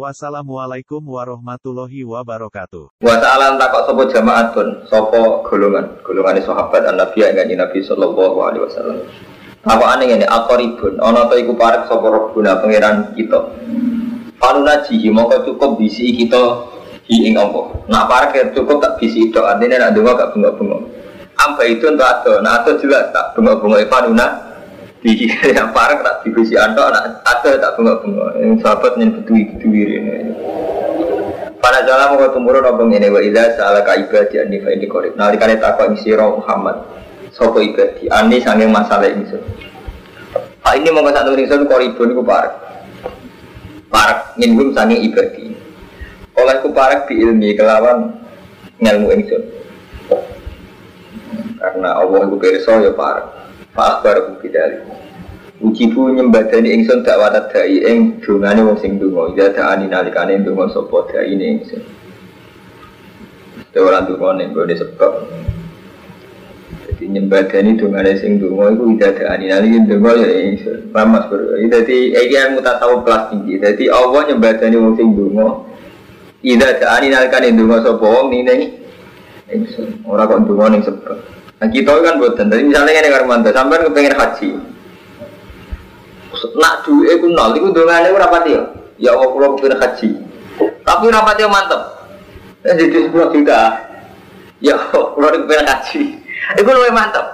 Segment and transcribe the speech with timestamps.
[0.00, 3.04] Wassalamualaikum warahmatullahi wabarakatuh.
[3.04, 8.64] Wa ta'ala takok sapa jamaatun, sapa golongan, golongane sahabat Nabi yang kanjeng Nabi sallallahu alaihi
[8.64, 8.96] wasallam.
[9.60, 13.44] Apa ane ngene aqribun, ana ta iku parek sapa Rabbuna pangeran kita.
[14.40, 16.64] Panuna jihi mongko cukup bisi kita
[17.04, 17.84] hi ing apa.
[17.92, 20.80] Nak parek ya cukup tak bisi tok, artine nak donga gak bengok-bengok.
[21.36, 24.48] Amba itu untuk ado, nah ado jelas tak bengok-bengok panuna
[25.00, 29.42] di yang parah tak divisi antok anak ada tak bengok bengok yang sahabat yang betui
[29.48, 30.32] betui ini.
[31.60, 35.16] Pada jalan mau tumurun apa ini wa ida salah ka ibadi ani fa ini korek
[35.16, 36.76] nanti kalian takut roh Muhammad.
[37.32, 38.12] Sopo ibadi?
[38.12, 39.24] Ani sange masalah ini
[40.60, 42.52] ah ini mau satu nih so koribun ku parek.
[43.88, 45.56] Parek nginggung sange ibadi.
[46.36, 48.20] Oleh ku parek di ilmi kelawan
[48.80, 49.42] ngelmu ingsun
[51.60, 53.39] karena Allah itu perso ya parek
[53.80, 54.76] Pak Akbar Bukidali
[55.64, 60.68] Ujibu nyembadani ingsun gak watat dai ing dungane wong sing donga ya daani nalikane donga
[60.68, 61.80] sapa dai ing ingsun
[63.72, 65.12] Dewa donga ning gone sebab.
[66.92, 70.92] Jadi nyembadani dungane sing donga iku ida daani nalikane donga ya ingsun.
[70.92, 71.56] Pamas bro?
[71.56, 73.64] Jadi iki yang tahu kelas tinggi.
[73.64, 75.64] Jadi Allah nyembadani wong sing donga
[76.44, 78.76] Ida daani nalikane donga sapa wong ning
[79.48, 80.04] ingsun.
[80.04, 84.16] Ora kok donga ning sebab Nah kita kan buatan, tadi misalnya ini Karmanto, sampai kepengen
[84.16, 84.48] haji.
[86.56, 88.62] Nak duit itu nol, itu dongane berapa dia?
[88.96, 90.08] Ya Allah, kalau kepengen haji.
[90.80, 91.82] Tapi berapa dia mantep.
[92.64, 93.60] Ya jadi sepuluh juta.
[94.64, 96.02] Ya Allah, kalau kepengen haji.
[96.56, 97.26] Itu lebih mantep.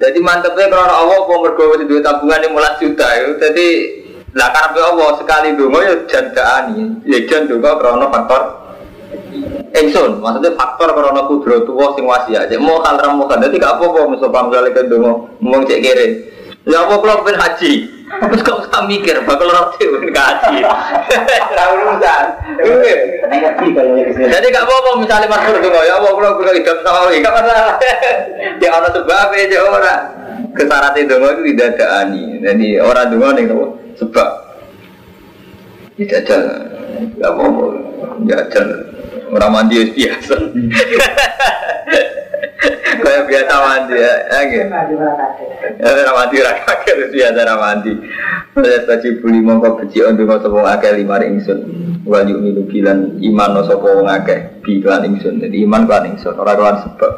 [0.00, 3.36] Jadi mantepnya karena Allah mau mergo duit tabungan yang mulai juta itu.
[3.36, 3.68] Jadi
[4.32, 8.61] lah karena Allah sekali dulu ya jandaan ya jangan juga karena faktor
[9.72, 12.52] Engson, maksudnya faktor karena kudro tua sing wasiat.
[12.52, 15.04] Cek mau hal ramu kan, jadi gak apa-apa misalnya misalnya kan dong
[15.40, 16.06] ngomong cek kere.
[16.62, 17.72] Ya apa kalau pengen haji,
[18.06, 20.62] terus kau usah mikir bakal roti pengen haji.
[21.50, 22.24] Terlalu urusan.
[24.30, 27.76] Jadi gak apa-apa misalnya mas dong ya apa kalau pengen hidup sama lagi, gak masalah.
[28.60, 30.02] Ya orang sebab aja orang.
[30.52, 32.24] Kesarat itu itu tidak ada ani.
[32.44, 33.44] Jadi orang dong nih
[33.96, 34.28] sebab
[35.96, 36.60] tidak jalan.
[37.18, 37.64] Gak apa-apa,
[38.20, 38.80] tidak jalan.
[39.32, 40.36] Orang mandi biasa.
[43.02, 44.68] Kayak biasa mandi ya, ya gitu.
[45.82, 47.92] Orang mandi rakyat biasa orang mandi.
[48.52, 51.58] Saya tadi beli mongko beci untuk sopong akeh lima ingsun.
[52.04, 55.40] Wali ini bilan iman no sopong akeh bilan ingsun.
[55.40, 56.36] Jadi iman kan ingsun.
[56.36, 57.12] Orang kan sebab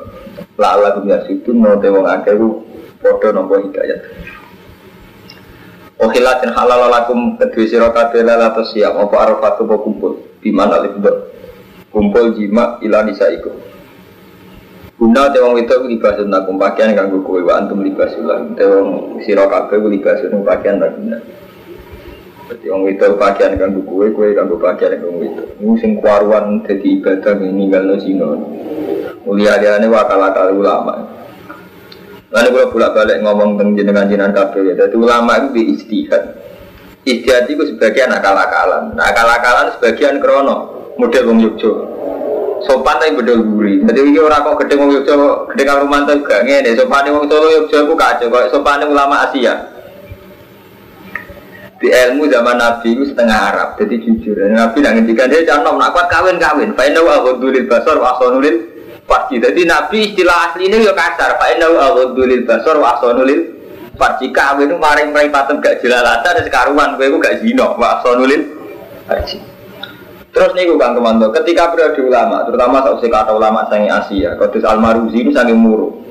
[0.54, 2.62] lala dunia situ mau tewong akeh ku
[3.02, 4.00] foto nomor hidayat.
[5.98, 11.33] Ohilatin halal lakum kedua sirokat atau siap apa arafatu kumpul di mana lebih
[11.94, 13.54] kumpul jima ila nisa iku
[14.94, 19.82] Guna tewang itu libasun nakum pakaian kanggo kowe wa antum libasun lah tewang sira kabeh
[19.82, 21.18] libasun pakaian tak guna.
[22.46, 27.02] Berarti wong itu pakaian kanggo kowe kowe kanggo pakaian kanggo itu Ini sing kuaruan dadi
[27.02, 28.38] ibadah ninggalno zina
[29.26, 30.94] Mulia-liane wakal-wakal ulama.
[32.30, 34.78] Lalu kalau bolak balik ngomong tentang jenengan jenengan kabeh.
[34.78, 36.22] Jadi ulama itu di istihad.
[37.02, 41.72] Istihad itu sebagian akal-akalan, nah akal-akalan sebagian krono model wong Yogyo.
[42.64, 43.84] Sopan tapi bedol buri.
[43.84, 46.72] Jadi ini orang kok gede wong Yogyo, gede kang Rumanto gak ngene.
[46.78, 48.32] Sopan wong Solo Yogyo aku kacau.
[48.32, 49.74] Kok sopan ulama Asia.
[51.84, 54.40] Di ilmu zaman Nabi itu setengah Arab, jadi jujur.
[54.48, 56.72] Nabi nak ngendikan dia jangan nak kuat kawin kawin.
[56.72, 58.56] Fa'inau aghudulil basar wa asonulil
[59.04, 59.36] farji.
[59.36, 61.36] Jadi Nabi istilah asli ini ya kasar.
[61.36, 63.52] Fa'inau aghudulil basar wa asonulil
[64.00, 64.32] farji.
[64.32, 66.96] Kawin itu maring-maring patem gak jelalatan, sekaruan.
[66.96, 68.42] Gue gak zino wa asonulil.
[70.34, 75.22] Terus nih Kang Kemanto, ketika periode ulama, terutama saat kata ulama sangi Asia, Qudus Al-Maruzi
[75.22, 76.02] ini sangi muru.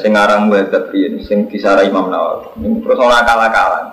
[0.00, 2.64] Sengarang muhadat ini, sing disara Imam Nawawi.
[2.80, 3.84] Terus orang akal-akalan.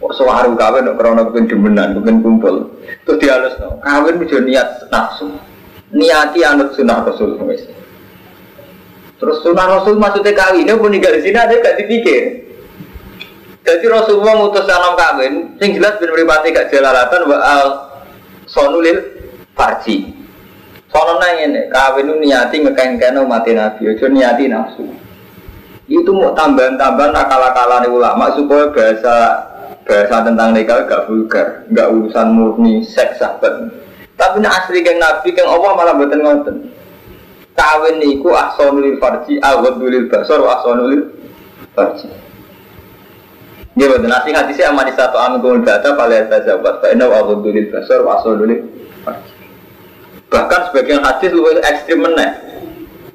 [0.00, 2.72] Kok sewaru kawin kok krana kepen demenan, kepen kumpul.
[3.04, 3.76] Terus dihalus no.
[3.84, 5.28] Kawin bisa niat nafsu.
[5.92, 7.68] Niati anut sunnah Rasul wis.
[9.20, 12.48] Terus sunnah Rasul maksudnya kawin, ini pun di sini ada gak dipikir.
[13.60, 17.89] Jadi Rasulullah ngutus salam kawin, sing jelas ben mripate gak jalalatan wa al
[18.50, 18.98] sonulil
[19.54, 20.10] farji.
[20.90, 24.82] Sono nang ini kawin niati ngekeng-keng mati nabi ojo niati nafsu.
[25.86, 29.14] Itu mau tambahan-tambahan akal-akalan ulama supaya bahasa
[29.86, 33.70] bahasa tentang nikah gak vulgar gak urusan murni seks sahabat.
[34.18, 36.56] Tapi nak asli keng nabi keng Allah malah buatan ngoten.
[37.54, 41.14] Kawin niku ahsanul farji aghadul basar wa ahsanul
[41.74, 42.19] farji.
[43.80, 48.04] Dia betul saya aman di satu amin kumul data pada tajabat fa inna aghadul basar
[48.04, 48.52] wa ahsanul
[49.00, 49.32] farji.
[50.28, 52.28] Bahkan sebagian hadis lebih ekstrim meneh.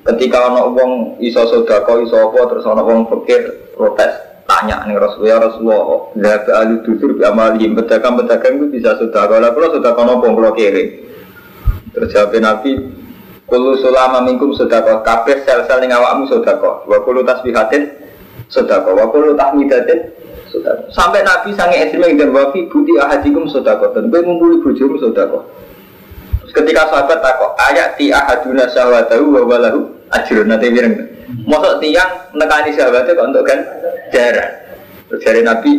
[0.09, 3.45] Ketika ono wong iso sodako iso apa terus ono wong fakir
[3.77, 5.81] protes tanya nih Rasulullah ya Rasulullah
[6.17, 11.05] Zahab ahli dusur bi amalihim pedagang-pedagang itu bisa sudah kalau kalau sudah kono kalau kiri.
[11.93, 13.05] Terus jawab Nabi
[13.45, 17.93] Kulu sulama minkum sodako kabeh sel-sel ning awakmu sodako wa kulu tasbihatin
[18.49, 20.24] sodako wa kulu tahmidatin
[20.93, 25.45] sampai Nabi sange ekstrim yang wafi budi ahadikum sodako dan gue ngumpuli bojomu sodako
[26.55, 30.47] ketika sahabat takok ayat ti ahaduna syahwatahu wa walahu ajrun.
[30.47, 30.95] Nanti mireng.
[31.43, 33.59] Mosok tiang nekani sahabatnya kok untuk kan
[34.15, 34.51] jarang.
[35.11, 35.71] Terus dari Nabi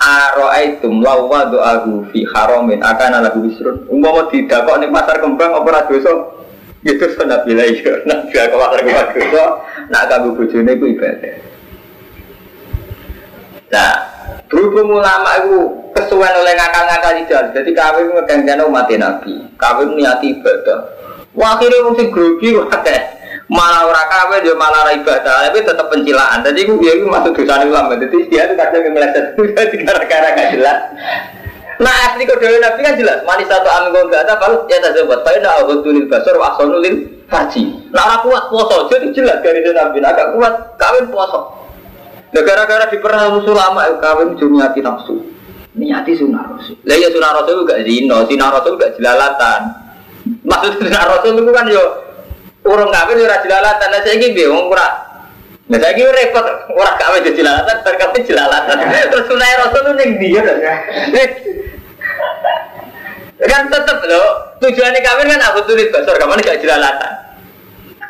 [0.00, 6.40] Aro'aitum lawa do'ahu fi haramin akan ala wisrun Umpama didakok nih pasar kembang apa dosa?
[6.80, 8.00] Itu so Nabi lah iya.
[8.08, 9.44] Nabi ke pasar kembang dosa
[9.92, 11.49] Nak kamu bujune itu ibadah
[13.70, 14.10] Nah
[14.50, 15.58] Berhubung ulama itu
[15.94, 19.46] kesuwen oleh ngakal-ngakal jalan Jadi kawin ngeganggan umat Nabi.
[19.54, 20.78] Kawin niati ibadah.
[21.38, 22.98] Wah akhirnya mesti grogi wakil
[23.50, 25.50] malah ora kawe dia malah ora ibadah.
[25.50, 26.42] Tapi tetap pencilaan.
[26.42, 27.94] Jadi gue ya gue masuk dosa ulama.
[27.94, 30.78] Jadi dia tuh kadang jadi gara-gara gak jelas.
[31.78, 33.22] Nah asli kode nabi kan jelas.
[33.22, 36.34] Manis satu amin gue gak ada kalau ya tak buat saya tidak aku tulis basor
[36.38, 37.62] wasonulin haji.
[37.94, 38.76] Nah orang kuat poso.
[38.90, 40.02] Jadi jelas dari nabi.
[40.02, 41.59] Agak kuat kawin poso
[42.30, 45.18] nah gara-gara di pernah musuh lama kawin cuma nafsu
[45.74, 49.60] niati sunnah rasul lah ya sunnah rasul gak zino sunnah rasul gak jelalatan.
[50.50, 51.84] Maksud sunnah rasul itu kan yo
[52.60, 54.84] Urung kawin ora jelalatan, lah saiki piye wong ora.
[55.72, 56.44] Nah saiki repot
[56.76, 58.76] ora kawin jadi jelalatan, bar kawin jelalatan.
[59.16, 60.44] Terus sunai rasul lu ning dia
[63.50, 67.12] kan tetep loh tujuannya kawin kan aku tulis basor kamu gak jelalatan?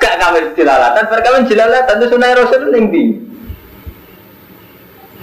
[0.03, 3.15] Gak kawin jelalatan bar kawin jelalatan itu sunai rasul ning di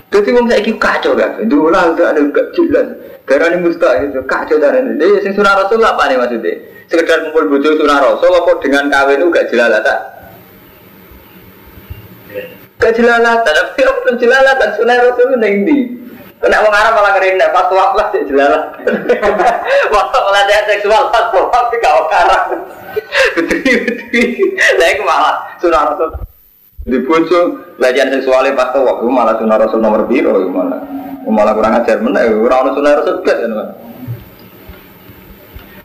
[0.08, 2.88] jadi wong saiki kacau kan dulu lah udah ada gak jelas
[3.28, 4.96] ini mustahil kacau dan ini.
[4.96, 6.54] Jadi sing sunai rasul apa nih maksudnya?
[6.88, 10.00] Sekedar kumpul bojo sunah rasul apa dengan kawin itu gak jelalatan?
[12.80, 13.52] Gak jelalatan.
[13.52, 14.70] Tapi apa jelalatan?
[14.80, 15.80] Sunah rasul itu ini
[16.38, 18.62] Kena ngarang malah ngerinda, pas waktu lah cek jelalah.
[19.90, 22.46] Waktu pelatihan seksual pas waktu gak karang.
[23.36, 24.50] Betul betul.
[24.78, 26.10] Lagi malah sunah rasul.
[26.88, 27.40] Di bojo
[27.76, 30.80] pelatihan seksualnya pas waktu malah sunah rasul nomor biru malah.
[31.28, 32.24] Malah kurang ajar mana?
[32.32, 33.70] Kurang sunah rasul kan?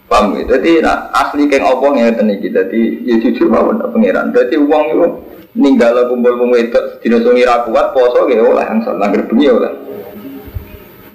[0.06, 0.54] Paham gitu.
[0.54, 2.70] Jadi nah, asli keng opong ya tadi kita.
[2.70, 4.30] Jadi ya jujur mawon pangeran.
[4.30, 5.06] Jadi uang itu
[5.58, 9.72] ninggal kumpul kumpul itu dino sungi kuat poso gitu oleh yang salah gerbunyi oleh.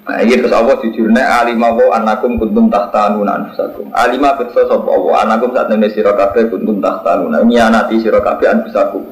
[0.08, 3.88] Nah ini terus Allah jujurnya alimah wa anakum kuntum tahta anuna anfusakum.
[3.92, 7.40] Alimah bersa sopa Allah anakum saat nemes sirakabe kuntum tahta anuna.
[7.40, 9.04] Nyianati sirakabe anfusakum.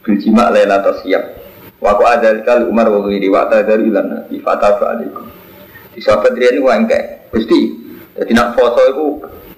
[0.00, 1.24] Biljima lela siap.
[1.80, 5.24] Waku adal umar wa ghiri wa dari ilan nabi fatafa alaikum.
[5.96, 7.30] Di sahabat ini wangke.
[7.32, 7.60] Gusti,
[8.18, 9.06] jadi nak foto itu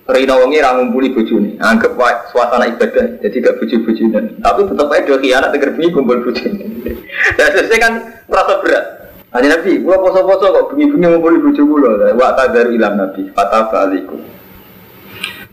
[0.03, 4.43] Rina Wangi ra ngumpuli bojone, anggap wae suasana ibadah, jadi gak bojo-bojone.
[4.43, 6.65] Tapi tetap aja dua kianak tegar bengi kumpul bojone.
[7.39, 7.95] Dan selesai kan
[8.27, 8.85] merasa berat.
[9.33, 12.13] Hanya Nabi, gua poso-poso kok bengi-bengi ngumpuli bojo kula.
[12.19, 14.21] Wa tadaru ilam Nabi, fatafa alaikum.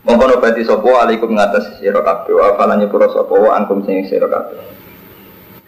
[0.02, 4.26] Mongkon obati sopo alaikum ngatas sira kabeh wa falanya pura sapa wa angkum sing sira.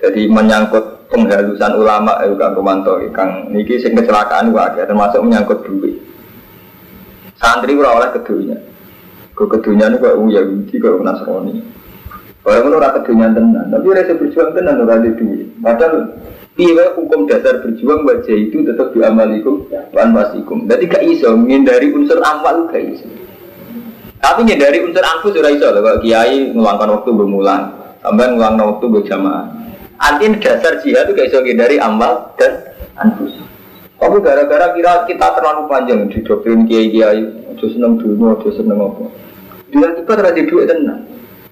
[0.03, 5.95] Jadi menyangkut penghalusan ulama eh Kang Romanto, Kang niki sing kecelakaan wae termasuk menyangkut duit.
[7.39, 8.59] Santri ora oleh kedunya.
[9.39, 11.55] Ke kedunya ini kok Yahudi kok Nasrani.
[12.43, 15.47] Kalau menurut ora kedunya tenan, tapi rasa berjuang tenan ora ada duit.
[15.63, 15.95] Padahal
[16.59, 20.67] piye hukum dasar berjuang wajah itu tetap diamalikum wan wasikum.
[20.67, 23.07] Jadi gak iso menghindari unsur amal gak iso.
[24.19, 27.63] Tapi dari unsur anfus ora iso kalau kiai ngeluangkan waktu bermulan,
[28.03, 29.62] sampai ngeluangkan waktu berjamaah.
[30.03, 33.39] Artinya dasar jihad itu gak iso menghindari amal dan anfus.
[34.03, 38.83] Tapi gara-gara kira kita terlalu panjang di doktrin kiai kiai, aja seneng dulu, aja seneng
[38.83, 39.07] apa.
[39.71, 41.01] Dia juga terjadi duit tenang.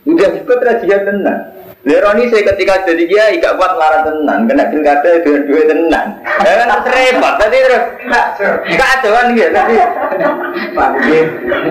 [0.03, 1.41] Dia juga terjadi tenang.
[1.81, 6.09] Leroni saya ketika jadi kiai gak kuat marah tenang, kena pilkada dengan duit tenang.
[6.43, 7.35] Ya kan repot.
[7.39, 7.85] Tadi terus
[8.75, 9.61] ada kan gitu.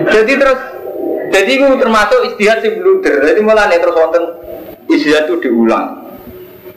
[0.08, 0.60] Jadi terus
[1.30, 3.20] jadi itu termasuk istihad si bluder.
[3.20, 4.24] Jadi mulai terus wonten
[4.88, 5.99] istihad itu diulang.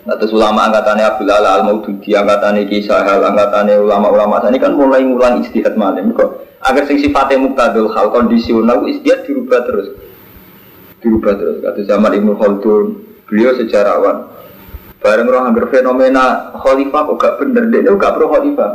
[0.04, 4.76] Nah, terus ulama angkatannya Abdul Ala al Maududi, angkatannya Kisah Hal, angkatannya ulama-ulama ini kan
[4.76, 6.44] mulai ngulang istihad malam kok.
[6.60, 9.96] Agar sing sifatnya muktadul hal kondisional istihad dirubah terus,
[11.00, 11.58] dirubah terus.
[11.64, 12.86] Kata zaman Ibnu Khaldun,
[13.32, 14.28] beliau sejarawan.
[15.00, 18.72] Bareng roh anggar fenomena khalifah kok gak bener, dia gak pro khalifah.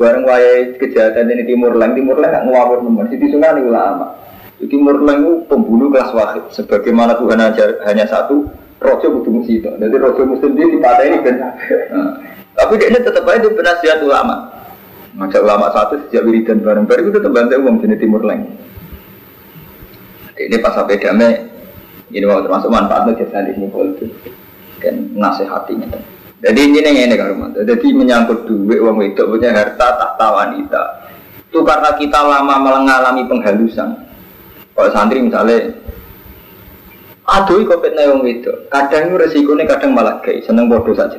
[0.00, 4.16] Bareng wayai kejahatan ini Timur Leng, Timur Leng gak ngawur nemen, siti sunani ulama.
[4.56, 6.44] Di Timur Leng pembunuh kelas wahid.
[6.52, 9.72] Sebagaimana Tuhan ajar hanya satu, rojo kudu musito.
[9.80, 11.36] Jadi rojo muslim dia dipatahin kan.
[11.40, 12.12] Nah,
[12.52, 14.52] tapi dia tetap aja penasihat ulama.
[15.14, 18.50] Ngajak ulama satu sejak wiridan bareng-bareng itu tetap bantu uang jenis Timur Leng.
[20.34, 21.38] Ini pas sampai damai,
[22.10, 24.06] ini mau termasuk manfaatnya jasa ini itu
[24.82, 25.86] dan nasihatinya.
[26.42, 30.82] Jadi ini yang ini kan Jadi menyangkut duit uang itu punya harta tahta wanita.
[31.48, 33.94] Itu karena kita lama mengalami penghalusan.
[34.74, 35.70] Kalau santri misalnya
[37.24, 38.52] Aduh, kok fitnah wong itu.
[38.68, 41.16] Kadang resikonya kadang malah gay, seneng bodoh saja.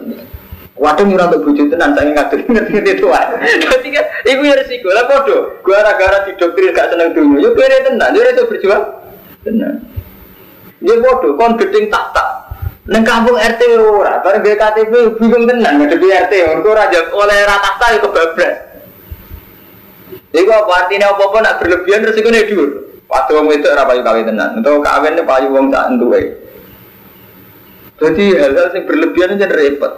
[0.76, 3.26] Waduh nyurang untuk bujuk tenan, saya ngatur ngerti itu wae.
[3.64, 5.58] Jadi kan, ibu ya resiko lah bodoh.
[5.66, 8.84] Gua gara-gara di dokter gak seneng dulu, yuk beri tenan, yuk itu berjuang.
[9.42, 9.82] Tenan.
[10.84, 12.14] Ya bodoh, kon gedeng tak.
[12.86, 17.98] Neng kampung RT ora, bareng BKTP bingung tenan ngadepi RT, mergo ora oleh rata tak
[17.98, 18.56] itu kebablas.
[20.36, 22.95] Iku apa artinya apa-apa nak berlebihan resikonya dhuwur.
[23.06, 24.58] Waktu wong itu ora payu kawin tenan.
[24.58, 26.22] Untuk kawin payu wong sak entuke.
[27.96, 29.94] Jadi hal-hal yang berlebihan itu repot.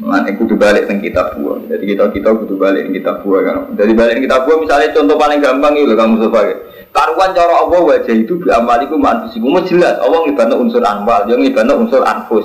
[0.00, 1.60] Mengenai kudu balik tentang kitab buah.
[1.68, 3.56] Jadi kita kita kudu balik tentang kitab buah kan.
[3.76, 6.56] Jadi balik tentang kitab buah misalnya contoh paling gampang itu kamu sebagai
[6.90, 9.46] karuan cara Allah wajah itu diamaliku mantusiku.
[9.46, 12.44] Mau jelas Allah ngibana unsur anwal, dia ngibana unsur anfus.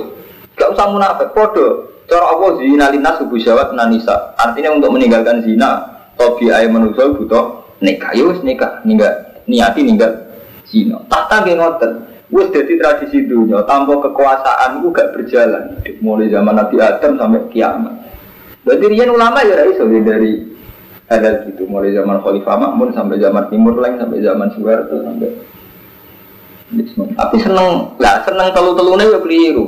[0.56, 1.92] Gak usah munafik, podo.
[2.06, 4.38] Cara Allah zina linas subuh syawat nanisa.
[4.38, 5.82] Artinya untuk meninggalkan zina,
[6.16, 9.12] tobi ayat manusia butuh nikah ya wis nikah ninggal
[9.50, 10.12] niati ninggal
[10.68, 11.02] zina.
[11.08, 11.92] Tata nggih ngoten.
[12.34, 17.94] Wis dadi tradisi dunia tanpa kekuasaan itu gak berjalan mulai zaman Nabi Adam sampai kiamat.
[18.66, 20.42] Berarti rian ulama ya iso dari
[21.06, 21.70] ada gitu.
[21.70, 25.30] Mulai zaman Khalifah Makmun sampai zaman Timur Leng sampai zaman Soeharto sampai
[27.14, 29.66] tapi seneng lah seneng telu-telune ya keliru.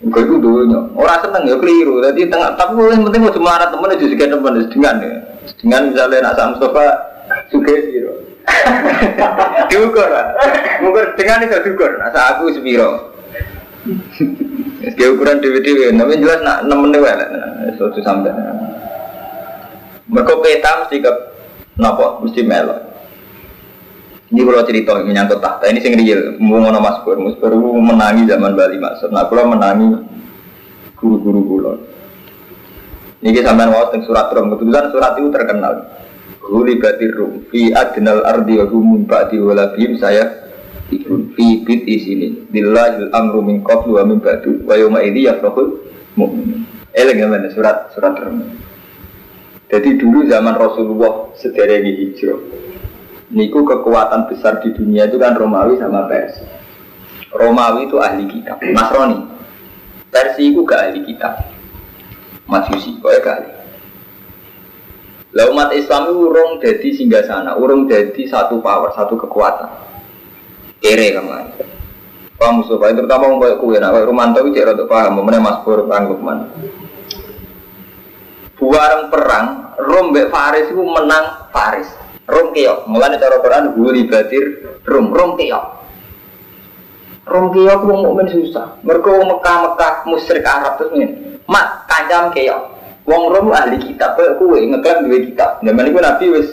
[0.00, 0.80] Enggak itu dulunya.
[0.96, 2.00] Orang seneng ya keliru.
[2.00, 5.16] Jadi tengah tapi yang penting mau cuma temen aja juga temen dengan ya.
[5.56, 6.86] Dengan misalnya nak Mustafa
[7.48, 8.14] juga siro.
[9.70, 10.26] Diukur lah.
[10.80, 12.00] Mengukur dengan itu diukur.
[12.00, 13.12] Nasa aku sepiro.
[14.96, 15.92] Dia ukuran dewi-dewi.
[15.92, 17.28] Tapi jelas nak nemen dewi lah.
[17.76, 18.32] Suatu sampai.
[20.08, 21.12] Mereka peta mesti ke
[21.76, 22.88] nopo mesti melo.
[24.28, 26.36] Ini kalau cerita menyangkut tahta ini sing real.
[26.36, 29.08] Mau ngono Mas Pur, Mas menangi zaman Bali Maksud.
[29.08, 29.88] Nah, kalau menangi
[31.00, 31.72] guru-guru kulo.
[33.18, 34.54] Ini sampean mau surat Rum.
[34.54, 35.74] Kebetulan surat itu terkenal.
[36.48, 37.44] Huli batir rum.
[37.50, 40.48] Fi adnal ardi wa hum ba'di wala bihim saya.
[40.88, 42.46] Ikun fi bit isini.
[42.48, 45.82] Billahil amru min qablu wa min ba'du wa yawma idhi yafrahul
[46.16, 46.64] mu'min
[46.96, 48.48] eleng mana surat surat rum.
[49.68, 52.40] Jadi dulu zaman Rasulullah sederegi hijrah.
[53.28, 56.48] Niku kekuatan besar di dunia itu kan Romawi sama Persia.
[57.28, 58.56] Romawi itu ahli kitab.
[58.72, 59.20] Nasrani.
[60.08, 61.57] Persia itu gak ahli kitab
[62.48, 63.58] Majusi kok ya gak ahli
[65.36, 69.68] lah umat Islam itu urung jadi singgah sana, urung jadi satu power, satu kekuatan.
[70.80, 71.30] Kere kamu.
[72.38, 75.90] Paham Mustafa, terutama mau kayak kue, nah kayak Romanto itu cek paham, mana Mas Pur,
[75.90, 76.46] Kang Lukman.
[78.54, 81.90] Buarang perang, Rom be Faris itu menang Faris.
[82.30, 84.44] Rom keok, mulai cara Quran gue libatir
[84.86, 85.64] Rom, Rom keok.
[87.28, 88.80] Rom keok wong mukmin susah.
[88.80, 91.08] Mereka Mekah Mekah musyrik Arab terus nih,
[91.44, 92.60] mak kancam keok.
[93.04, 95.50] Wong Rom ahli kitab, kau kue ngeklaim dua kitab.
[95.60, 96.48] Zaman itu Nabi wis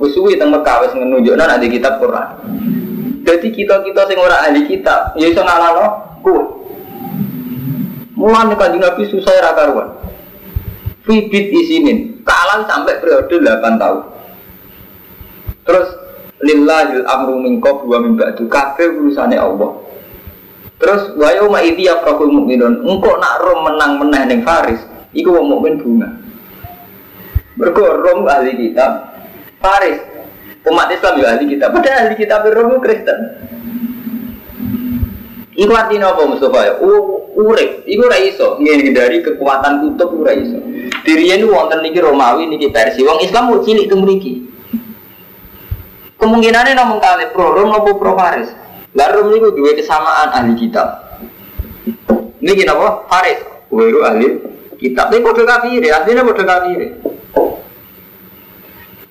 [0.00, 2.28] wis suwi teng Mekah wis nunjukno ada kitab Quran.
[3.20, 6.40] Jadi kita kita sing ora ahli kitab, ya iso ngalano kue.
[8.16, 9.88] Mulane kanjeng Nabi susah ra karuan.
[11.04, 14.00] Fibit isinin, kalah sampai periode 8 tahun.
[15.64, 15.88] Terus
[16.44, 19.89] lillahil amru min qablu wa min ba'du kabeh urusane Allah.
[20.80, 25.46] Terus wa yauma idzi yafrahul mu'minun, engko nak rom menang meneh ning Faris, Iku wong
[25.50, 26.08] mukmin bunga.
[27.58, 29.12] Mergo Rom ahli kitab,
[29.60, 30.00] Paris
[30.64, 31.68] umat Islam juga ahli kitab.
[31.74, 33.18] Padahal ahli kitab Rom Kristen.
[35.60, 36.72] Iku artinya apa Mustafa ya?
[37.36, 40.56] Urip, iku ora iso dari kekuatan kutub ora iso.
[41.04, 43.04] Diriyen wonten niki Romawi niki Persia.
[43.04, 44.00] Wong Islam cilik teng.
[46.20, 48.48] Kemungkinannya namun kali pro Rom maupun pro Paris.
[48.94, 51.18] Lah Rom niku dua kesamaan ahli kitab.
[52.42, 53.06] Niki napa?
[53.06, 53.38] Paris.
[53.70, 54.42] Weru ahli
[54.80, 55.12] kitab.
[55.12, 56.80] Tapi kode kafir, artinya kode kafir.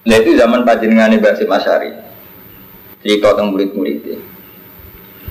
[0.10, 1.94] Nah itu zaman panjenengan Basim Asyari.
[3.00, 4.20] Cerita tentang murid-murid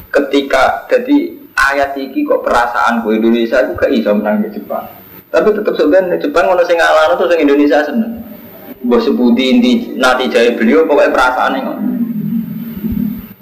[0.08, 4.88] Ketika jadi ayat ini kok perasaan gue Indonesia itu gak bisa menang di Jepang.
[5.28, 8.24] Tapi tetap sebenarnya Jepang kalau saya ngalah terus yang Indonesia seneng.
[8.88, 11.97] Bos sebuti inti nanti jaya beliau pokoknya perasaan ini.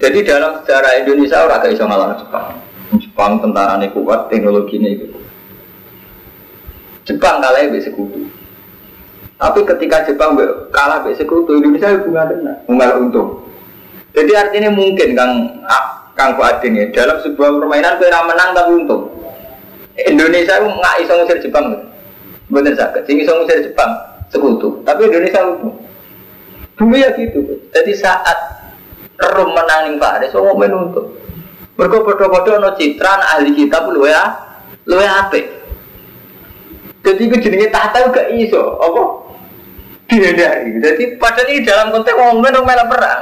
[0.06, 2.46] Jadi dalam sejarah Indonesia orang gak bisa ngalah Jepang.
[3.02, 5.06] Jepang tentara kuat, teknologi ini itu.
[7.02, 8.30] Jepang kalah ya sekutu.
[9.34, 10.38] Tapi ketika Jepang
[10.70, 13.50] kalah be sekutu Indonesia bunga tenan, bunga untung.
[14.14, 15.32] Jadi artinya mungkin Kang
[16.14, 19.10] Kang Fuadin ya dalam sebuah permainan kira menang tapi untung.
[19.98, 21.66] Indonesia itu nggak iso ngusir Jepang,
[22.46, 23.02] bener sakit.
[23.10, 23.90] Sing iso ngusir Jepang
[24.30, 25.82] sekutu, tapi Indonesia untung.
[26.78, 27.42] Dulu ya gitu.
[27.74, 28.55] Jadi saat
[29.16, 31.08] Rum menang ning Paris, wong mukmin untung.
[31.76, 34.12] Mergo padha-padha ana citra ahli kitab luwe
[34.84, 35.44] luwe apik.
[37.00, 39.02] Jadi itu jenenge tahta gak iso, apa?
[40.10, 40.76] Dihindari.
[40.82, 43.20] Jadi padahal ini dalam konteks wong mukmin mela perang.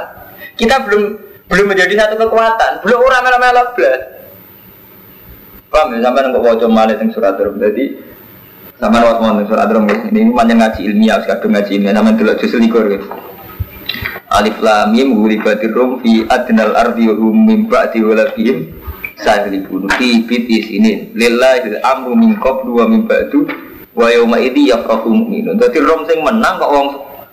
[0.55, 1.03] Kita belum
[1.45, 4.01] belum menjadi satu kekuatan, belum orang mela-mela belas.
[5.69, 7.59] Paham ya, sampai nggak wajah malah yang surat rum.
[7.59, 7.83] Jadi
[8.79, 12.59] sama waktu mau surat rum ini banyak ngaji ilmiah, sekarang ngaji ilmiah, namanya dulu justru
[12.63, 13.07] likur gitu.
[14.35, 18.67] Alif lam mim ghulibatir rum fi adnal ardi wa hum min ba'di walabihim
[19.15, 23.47] sahribun fi bitis ini lillahi amru min qablu wa min ba'du
[23.95, 25.55] wa yauma idzi yafrahu mu'minun.
[25.55, 26.87] Dadi rom sing menang kok wong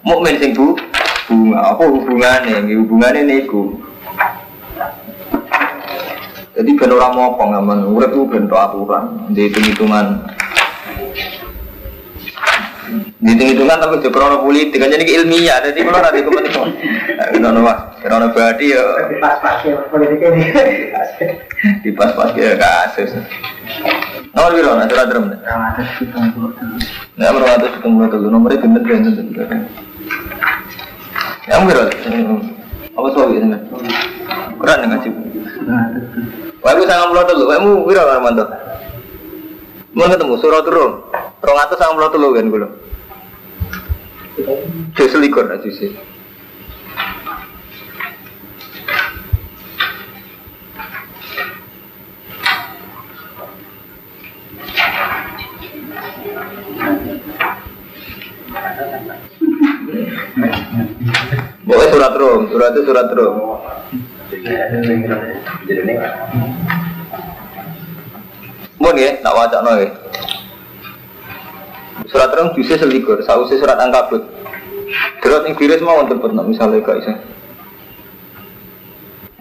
[0.06, 0.78] mukmin sing bu
[1.26, 2.62] bunga apa hubungane?
[2.62, 3.74] Nggih hubungane niku.
[6.54, 10.22] Jadi ben ora mopo ngamen urip ku ben aturan, di hitung-hitungan
[13.22, 16.74] Hitung-hitungan tapi juga krono politik, kan jadi ilmiah, jadi kalau nanti kepentingan.
[17.38, 18.82] Krono mas, krono badi ya.
[19.06, 20.42] Di pas-pas ya politik ini.
[21.86, 23.14] Di pas-pas ya kasus.
[24.34, 25.30] Nomor biru, nanti drum.
[25.30, 25.70] Nah, nomor
[27.46, 29.14] ratus hitung puluh dulu, nomornya bener bener.
[31.46, 31.82] Yang biru,
[32.90, 33.54] apa soal ini?
[34.58, 35.14] Kurang dengan sih.
[36.58, 38.50] Wah, aku sangat puluh dulu, kamu biru kan mantap.
[39.94, 41.06] Mau ketemu surat turun,
[41.38, 42.81] rong atas sangat puluh dulu kan gue.
[44.32, 45.92] Jadi selikur aja sih.
[61.62, 63.34] Boleh surat rum, surat itu surat rum.
[68.80, 70.01] Mohon ya, tak wajak no ya.
[72.10, 74.22] Surat rum bisa selikur, sausi surat angkabut.
[75.22, 77.14] Terus yang virus mau untuk pernah misalnya gak bisa.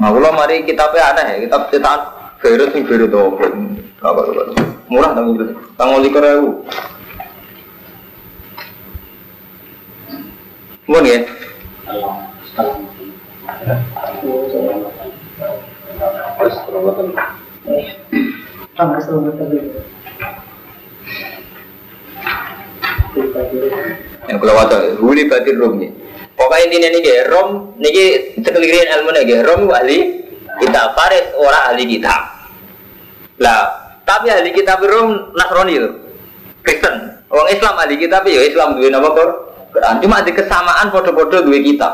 [0.01, 2.01] Nah, kalau mari kitabnya aneh ya, kitab cetakan
[2.41, 3.21] virus yang virus itu
[4.01, 4.41] apa apa
[4.89, 6.65] murah tapi virus, tanggal likur ewu.
[10.89, 11.19] Mohon ya.
[24.27, 25.91] Yang kalau waca, huli batin rum nih.
[26.31, 27.93] Pokoknya intinya nih ya, rom nih
[28.39, 29.99] sekelirin ilmu nih rom ahli
[30.63, 32.15] kita Faris orang ahli kita.
[33.41, 33.61] Lah,
[34.07, 35.89] tapi ahli kita rom Nasrani itu,
[36.63, 37.19] Kristen.
[37.31, 39.09] Orang Islam ahli kita ya Islam dua nama.
[39.71, 41.89] Quran cuma di kesamaan foto-foto dua kita.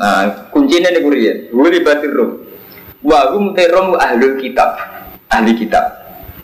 [0.00, 2.30] Nah, kuncinya nih kurian, huli batin rum.
[3.04, 4.78] Wahum terom ahli kitab,
[5.28, 5.84] ahli kitab.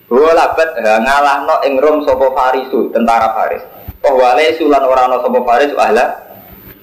[0.09, 3.65] Walabat ngalah no ing rom sopo Farisu, tentara Faris.
[4.07, 6.05] Oh wale sulan orang sopo Faris ahla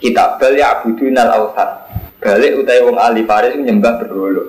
[0.04, 1.70] kitab bal ya abudunal awsat.
[2.20, 4.44] Balik utai wong ahli Faris menyembah berhala.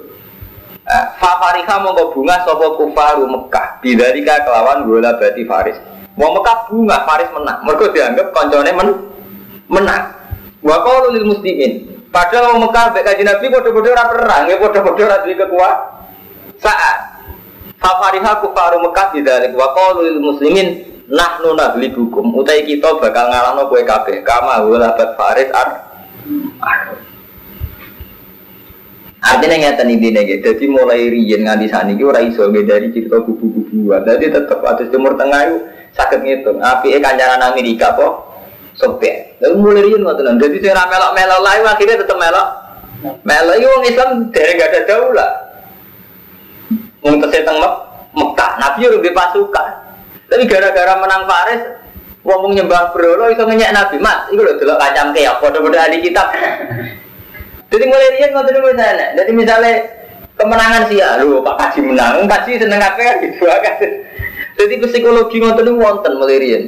[1.18, 3.78] Fa fariha mongko bunga sopo kufaru Mekah.
[3.78, 5.78] Bidarika kelawan bola bati Faris.
[6.18, 7.58] Wong Mekah bunga Faris menang.
[7.62, 8.88] Mereka dianggap koncone men
[9.70, 10.02] menang.
[10.64, 12.02] Wa qalu lil muslimin.
[12.10, 15.78] Padahal wong Mekah mek kanjeng Nabi padha-padha ora perang, ya ora duwe kekuatan.
[16.56, 16.98] Saat
[17.76, 23.82] Fafariha kufaru Mekah tidak wa qalu lil muslimin nahnu naghlibukum utai kita bakal ngalahno kowe
[23.82, 25.68] kabeh kama walabat faris ar
[29.26, 34.06] Artinya ngeten intinya gitu, jadi mulai riyen nganti saat ini ora iso dari cerita kubu-kubuan,
[34.06, 35.56] jadi tetap atas timur tengah itu
[35.98, 36.62] sakit ngitung.
[36.62, 38.12] Api e kancaran Amerika kok
[38.78, 39.34] sobek.
[39.42, 42.48] Lalu mulai riyen ngoten, jadi saya melok-melok lain akhirnya tetap melok.
[43.26, 45.30] Melok itu orang Islam dari gak ada daulah.
[47.02, 47.74] Teng Mek
[48.14, 49.85] Mekah, Nabi di pasukan.
[50.26, 51.62] Tapi gara-gara menang Faris,
[52.26, 53.96] wong nyembah berhala iso ngenyek Nabi.
[54.02, 56.26] Mas, iku lho delok kacam keok padha-padha ahli kitab.
[57.70, 59.06] Jadi mulai riyen ngoten niku sana.
[59.14, 59.72] Jadi misalnya
[60.38, 63.74] kemenangan sih ya, lu Pak Kaji menang, Kaji seneng apa kan gitu kan.
[64.58, 66.64] Jadi psikologi ngoten niku wonten mulai riyen.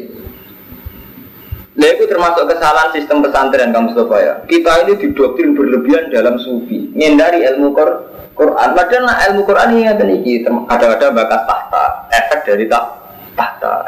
[1.78, 4.34] Nah itu termasuk kesalahan sistem pesantren kamu Mustafa ya.
[4.50, 8.18] Kita ini didoktrin berlebihan dalam sufi, menghindari ilmu Quran.
[8.38, 8.68] Quran.
[8.70, 13.07] Padahal nah, ilmu Quran ini ada nih, ada-ada bakas tahta, efek dari tahta,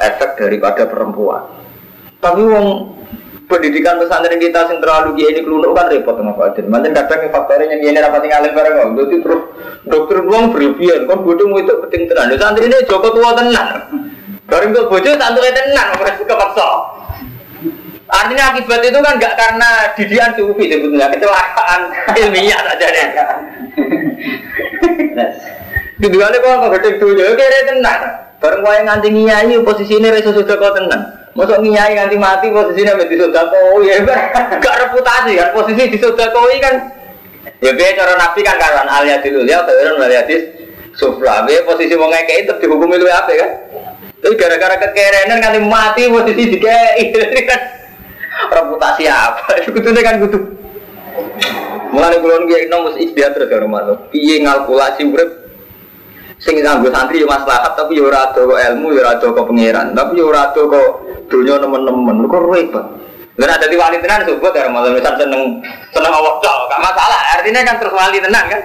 [0.00, 1.42] efek daripada perempuan.
[2.20, 2.66] Tapi wong
[3.50, 6.70] pendidikan pesantren kita yang terlalu gini ini kelunuk kan repot sama Pak Adin.
[6.70, 8.88] Mantan kadang faktornya yang ini rapat tinggalin bareng kok.
[8.94, 9.42] Jadi terus
[9.90, 12.30] dokter uang berlebihan, kan bodoh itu penting tenan.
[12.38, 13.66] Santri ini Joko tua tenan.
[14.46, 16.68] Bareng tuh bodoh santri tenan, mereka kepaksa.
[18.10, 21.80] Artinya akibat itu kan nggak karena didian sufi sebetulnya kecelakaan
[22.18, 23.06] ilmiah saja deh.
[26.02, 28.29] Kedua kok kok gede dulu, oke tenang.
[28.40, 29.52] Bareng wae nganti nyai
[30.08, 31.02] reso sudah kau tenang.
[31.36, 34.02] Masuk nyai nganti mati posisinya menjadi sodakoi ya
[34.64, 35.48] gak reputasi kan?
[35.54, 36.74] Posisi di sodakoi kan
[37.60, 40.42] ya biar cara nabi kan karuan alia dulu ya kairan aliatis
[40.96, 41.44] sufla.
[41.44, 43.50] Biar posisi mau ngekei itu dihukumi lu apa kan?
[44.20, 46.58] Tapi gara-gara kekerenan nganti mati posisi di
[47.44, 47.60] kan
[48.56, 49.60] reputasi apa?
[49.68, 50.38] Itu kan kudu.
[51.90, 53.82] Mulai kulon kiai nomus istiadat terus ya rumah
[54.14, 55.39] piye ngalkulasi urip
[56.40, 60.18] sing nganggo santri yo maslahat tapi yo ora ada ilmu yo ora ada pangeran tapi
[60.18, 60.88] yo ora ada kok
[61.28, 62.86] dunia teman-teman kok repot.
[63.40, 65.64] Dan ada di wali tenan sebut ya malah misal seneng
[65.96, 67.20] seneng awak tau gak masalah.
[67.40, 68.60] Artinya kan terus wali tenan kan?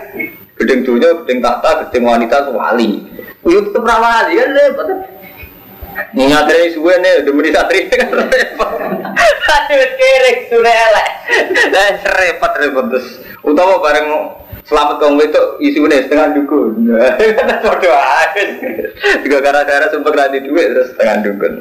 [0.59, 3.07] Gedeng dunia gedeng tahta gedeng wanita wali.
[3.47, 4.49] Yo tetep wali kan?
[4.51, 4.87] Repot.
[6.11, 8.11] Ingat dari suwe nih, udah meni satri kan?
[8.11, 8.71] Repot.
[9.55, 11.09] Aduh, kerek sudah elek.
[12.03, 13.07] Repot repot terus.
[13.47, 14.07] Utama bareng
[14.65, 16.89] selamat kamu itu isunya setengah dukun.
[17.63, 18.43] Bodoh aja.
[19.21, 21.53] Juga gara-gara sumpah radi duit terus setengah dukun.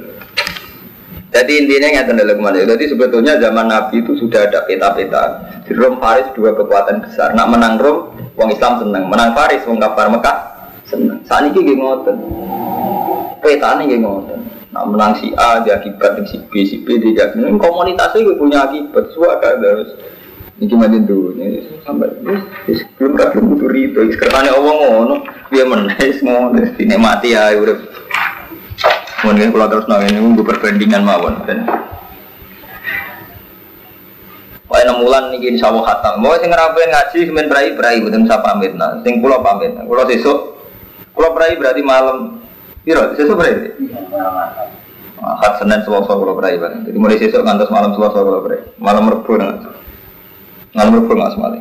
[1.35, 2.63] Jadi intinya nggak dalam mana.
[2.63, 5.23] Jadi sebetulnya zaman Nabi itu sudah ada peta-peta.
[5.67, 7.35] Di Rom Faris dua kekuatan besar.
[7.35, 9.11] Nak menang Rom, wong Islam seneng.
[9.11, 10.39] Menang Faris, wong kafir Mekah
[10.87, 11.19] seneng.
[11.27, 12.17] Saat ini gini ngoten.
[13.43, 14.41] Peta ini gini ngoten.
[14.71, 17.51] Nak menang si A, dia akibat si B, si B, dia akibat.
[17.59, 19.11] Komunitasnya gue punya akibat.
[19.11, 19.91] Suaka harus.
[20.55, 22.15] Ini cuma dulu, ini sampai
[22.95, 24.01] belum rapi butuh itu.
[24.15, 25.17] Sekarang Allah ngono,
[25.51, 27.75] dia menaik ngono, ini mati ya, udah
[29.25, 31.41] Mungkin kalau terus nang ini gue perbandingan mawon
[34.69, 36.21] Wah enam bulan nih insya Allah khatam.
[36.21, 39.01] Mau sing ngerapain ngaji semen berai berai bukan saya pamit nah.
[39.01, 39.77] Sing pulau pamit.
[39.77, 40.61] Pulau sesuk,
[41.15, 42.43] pulau berai berarti malam.
[42.85, 43.77] Iya, sesuk berai.
[45.25, 46.85] Akad Senin Selasa pulau berai bareng.
[46.85, 48.61] Jadi mulai sesuk ngantos malam Selasa pulau berai.
[48.81, 49.84] Malam Rebu nggak.
[50.75, 51.61] Malam Rebu nggak semali.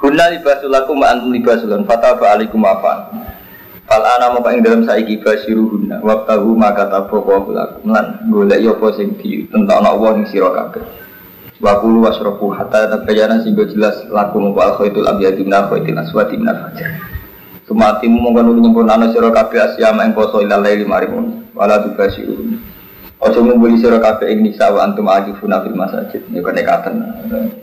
[0.00, 3.24] Hunna libasulakum wa antum libasulun fataba alaikum afan.
[3.88, 8.60] Fal ana mau ing dalam saiki basiruhunna wa tahu maka tapo wa lakum lan golek
[8.60, 10.84] yo apa sing di tentang Allah ning sira kabeh.
[11.64, 15.96] Wa kulu wasrafu hatta tabayyana sing jelas lakum wa al khaitul abyadu min al khaitil
[15.96, 16.86] aswadi min al fajr.
[17.66, 22.69] Sumatimu mongkon nuli nyempurnane sira kabeh asyama ing poso ilal laili marimun wala tubasiruhunna.
[23.20, 26.24] Ojo ngumpuli sira kabeh ing nisa wa antum akifuna fil masajid.
[26.32, 27.04] Niku nekatan.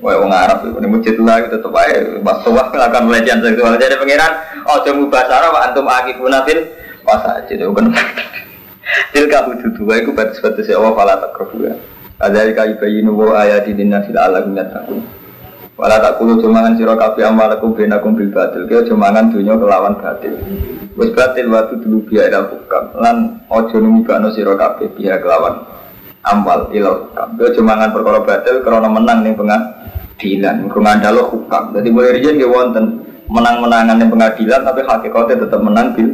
[0.06, 3.74] Wae wong Arab iku ning masjid lah tetep ae waktu waktu akan pelecehan seksual.
[3.74, 4.34] Jadi pangeran
[4.70, 6.62] ojo mubasara wa antum akifuna fil
[7.02, 7.58] masajid.
[7.58, 7.90] Iku kan.
[9.18, 11.74] Tilka hududu wa iku batas-batas Allah fala takruhu.
[12.22, 15.02] Adzalika yubayyinu wa ayati linnasi la'allahum yattaqun.
[15.78, 18.66] Wala tak kulu cumangan sira kabeh amalakum benakum bil batil.
[18.66, 20.34] Kaya cumangan dunya kelawan batil.
[20.98, 22.98] Wis batil waktu dulu biya ila hukam.
[22.98, 25.70] Lan aja numibano sira kabeh biya kelawan
[26.26, 27.28] amal ila hukam.
[27.38, 30.66] Kaya cumangan perkara batil karena menang ning pengadilan.
[30.66, 31.64] Mergo ngandalo hukam.
[31.70, 32.86] Dadi mulai riyen nggih wonten
[33.30, 36.10] menang-menangan ning pengadilan tapi hakikatnya tetap menang bil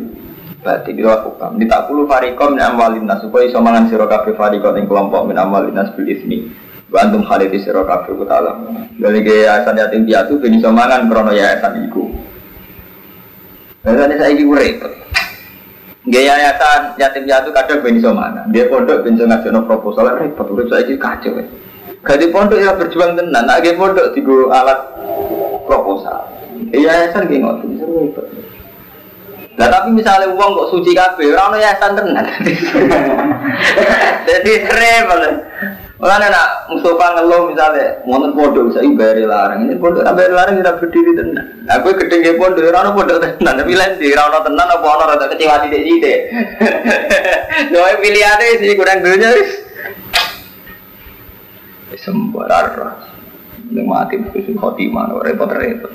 [0.59, 1.55] batil ila hukam.
[1.55, 6.03] Ditakulu fariqom min amwalin nas supaya iso mangan sira ing kelompok min amwalin nas bil
[6.03, 6.51] ismi.
[6.93, 8.53] Bantum khalid sira kabeh ku ta'ala.
[9.01, 12.05] Dari yayasan yatim piatu ben iso mangan krana yayasan iku.
[13.81, 14.93] Yayasan saiki ku repot.
[16.05, 18.45] Nggih yayasan yatim piatu kadang ben iso mangan.
[18.53, 21.41] Dia pondok iso ngajono proposal repot urip saiki kacau.
[22.05, 24.77] Gadi pondok ya berjuang tenan, nek nggih pondok digo alat
[25.65, 26.29] proposal.
[26.69, 28.25] Yayasan nggih ngoten repot.
[29.57, 32.25] Nah tapi misalnya uang kok suci kabeh, ora ono yayasan tenan.
[34.29, 35.21] Jadi repot.
[36.03, 39.71] Mulane nak Mustafa ngeluh misalnya, wonten pondok saya bayar larang.
[39.71, 41.63] Ini pondok bayar larang kita berdiri tenan.
[41.79, 44.83] Aku gedhe nggih pondok ora ono pondok tenan, tapi lain di ora ono tenan apa
[44.83, 46.19] ono rada kecewa sithik-sithik.
[47.71, 49.51] Soale pilihane sih kurang dunya wis.
[52.03, 52.99] Sembarar.
[53.71, 55.87] Ning mati wis khotimah repot-repot.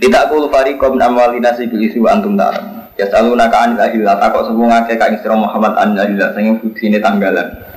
[0.00, 2.96] Tidak kul fariqom amwalina sibil wa antum ta'lam.
[2.96, 7.67] Ya saluna ka anil ahillah takok sebuah ngake ka Muhammad anil ahillah sing fuksine tanggalan.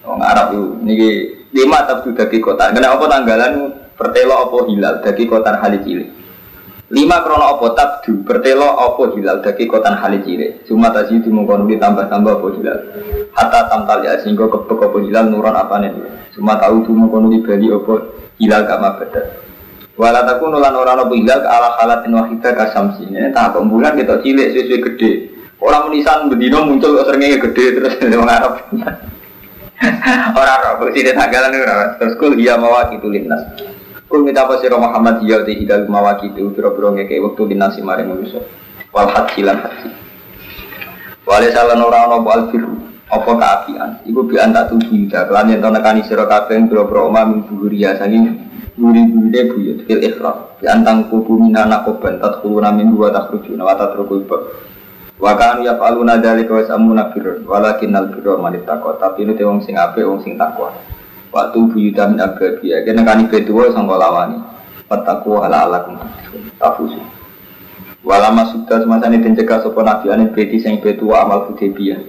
[0.00, 1.10] Wong Arab itu niki
[1.52, 2.72] lima tabdu kota.
[2.72, 3.52] Kenapa tanggalan
[3.98, 6.08] pertelo apa hilal dagi kota hali cilik.
[6.90, 10.64] Lima krono apa tabdu pertelo apa hilal dagi kota hali cilik.
[10.64, 12.78] Cuma tadi mengkono ditambah-tambah apa hilal.
[13.36, 15.92] Hatta tamtal ya sehingga kepek apa hilal nuran apa nih.
[16.32, 17.94] Cuma tahu itu mengkono dibeli apa
[18.40, 19.22] hilal kama beda.
[20.00, 23.04] Walau aku nulan orang apa hilal ala halatin wahidah kasamsi.
[23.04, 25.12] Ini tak bulan kita cilik sesuai gede.
[25.60, 28.54] Orang menisan bedino muncul seringnya gede terus orang Arab.
[30.36, 31.64] Orang roh, di tanggalan itu
[31.96, 33.56] Terus kul iya mawaki itu linnas.
[34.04, 35.24] Kul minta apa siro Muhammad?
[35.24, 38.44] Iya di hidal mawaki itu biro-biro ngeke waktu linnas si mari manusia.
[38.92, 39.88] Wal haji lan haji.
[41.24, 42.72] Wale salah orang nopo al biru.
[43.10, 43.90] apa keapian?
[44.06, 48.38] Iku bi anta tubuh yuda kelan yen nekani sira kabeh boro-boro omah min buhuria saking
[48.78, 49.78] buri-burine buyut.
[49.82, 54.46] Fil ikhram bi antang kubu minana koban tadkhuluna min wa takhrujuna wa tatrukul bab
[55.20, 59.76] wa kanu yaf'aluna dzalika wa samuna birr walakin al birra man tapi ini wong sing
[59.76, 60.72] apik wong sing takwa.
[61.30, 64.40] Waktu buyuta min ababiya kena kani betuwa sangka lawani.
[64.90, 65.86] Fataku ala ala
[66.58, 66.98] tafusu
[68.02, 72.00] Walama sudah semasa ini mencegah sopan nabi ane beti sing betua amal Hudaybiyah.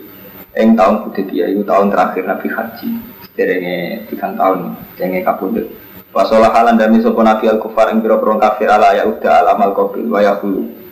[0.58, 2.90] Eng tahun Hudaybiyah itu tahun terakhir Nabi Haji.
[3.32, 5.72] Sederenge tiga tahun Jenge kapundut
[6.12, 9.72] Wasolah halan dami sopan nabi al kufar Eng biro kafir ala ya udah al amal
[9.72, 10.12] kobil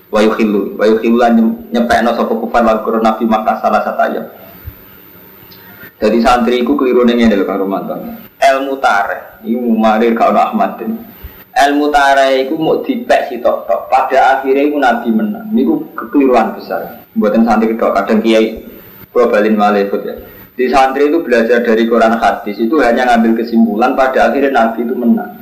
[0.10, 1.34] Wayahulu Wayuhilu Wayuhilu lan
[1.70, 4.26] nyepekno sopan kufar Lalu nabi maka salah satu ayat
[6.00, 8.16] jadi santri itu keliru nih ini kalau mantan.
[8.40, 10.96] Ilmu tareh, marir kau Ahmad ini.
[11.52, 13.92] Ilmu tareh itu mau dipek si tok tok.
[13.92, 15.52] Pada akhirnya itu nabi menang.
[15.52, 15.68] Ini
[16.00, 17.04] kekeliruan besar.
[17.20, 18.64] Buatan santri itu kadang kiai
[19.12, 20.16] gua balin malekut ya.
[20.56, 24.96] Di santri itu belajar dari Quran hadis itu hanya ngambil kesimpulan pada akhirnya nabi itu
[24.96, 25.36] menang.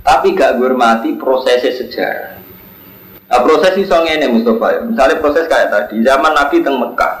[0.00, 2.37] Tapi gak hormati prosesnya sejarah.
[3.28, 4.80] Nah, proses itu ini Mustafa ya.
[4.88, 7.12] Misalnya proses kayak tadi, zaman Nabi teng Mekah,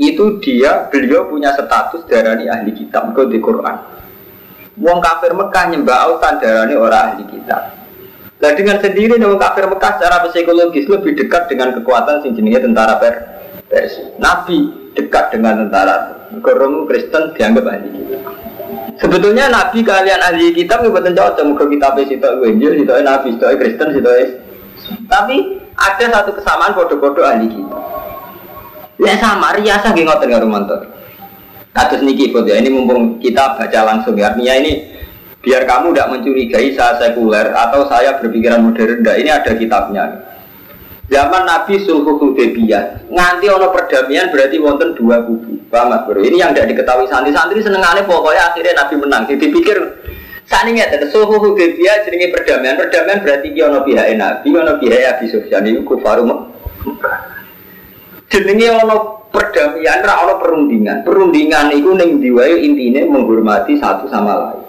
[0.00, 3.76] itu dia beliau punya status darani ahli kitab ke di Quran.
[4.80, 7.76] Wong kafir Mekah nyembah autan darani orang ahli kitab.
[8.40, 12.96] Nah dengan sendiri wong kafir Mekah secara psikologis lebih dekat dengan kekuatan sing jenenge tentara
[12.96, 13.14] per
[13.68, 14.16] Persia.
[14.16, 16.16] Nabi dekat dengan tentara.
[16.30, 18.22] Korong Kristen dianggap ahli kitab.
[19.02, 23.88] Sebetulnya Nabi kalian ahli kitab nggak betul cocok kitab itu Injil, itu Nabi, itu Kristen,
[23.98, 24.12] itu
[25.08, 25.36] Tapi
[25.74, 27.82] ada satu kesamaan bodoh-bodoh ahli kitab.
[29.00, 30.80] Ya sama, riasa nggih ngoten karo mantor.
[31.70, 34.34] Kados niki ya, ini mumpung kita baca langsung ya.
[34.34, 34.90] Artinya ini
[35.40, 39.00] biar kamu tidak mencurigai saya sekuler atau saya berpikiran modern.
[39.00, 40.04] Nah, ini ada kitabnya.
[41.10, 45.58] Zaman Nabi Sulhu Hudaybiyah, nganti ono perdamaian berarti wonten dua kubu.
[45.66, 46.22] Paham Mas Bro?
[46.22, 49.22] Ini yang tidak diketahui santri-santri senengane pokoknya akhirnya Nabi menang.
[49.26, 49.78] Jadi dipikir
[50.50, 52.74] saat ini ada Sulhu Hudaybiyah jenenge perdamaian.
[52.74, 56.50] Perdamaian berarti ki ono pihak Nabi, ono pihak Abi Sufyan itu kufarum
[58.26, 61.06] jenenge ono perdamaian ra ono perundingan.
[61.06, 64.62] Perundingan itu ning diwae intine menghormati satu sama lain.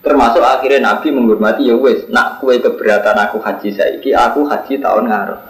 [0.00, 5.10] Termasuk akhirnya Nabi menghormati ya wes, nak kue keberatan aku haji saiki, aku haji tahun
[5.10, 5.40] ngarep.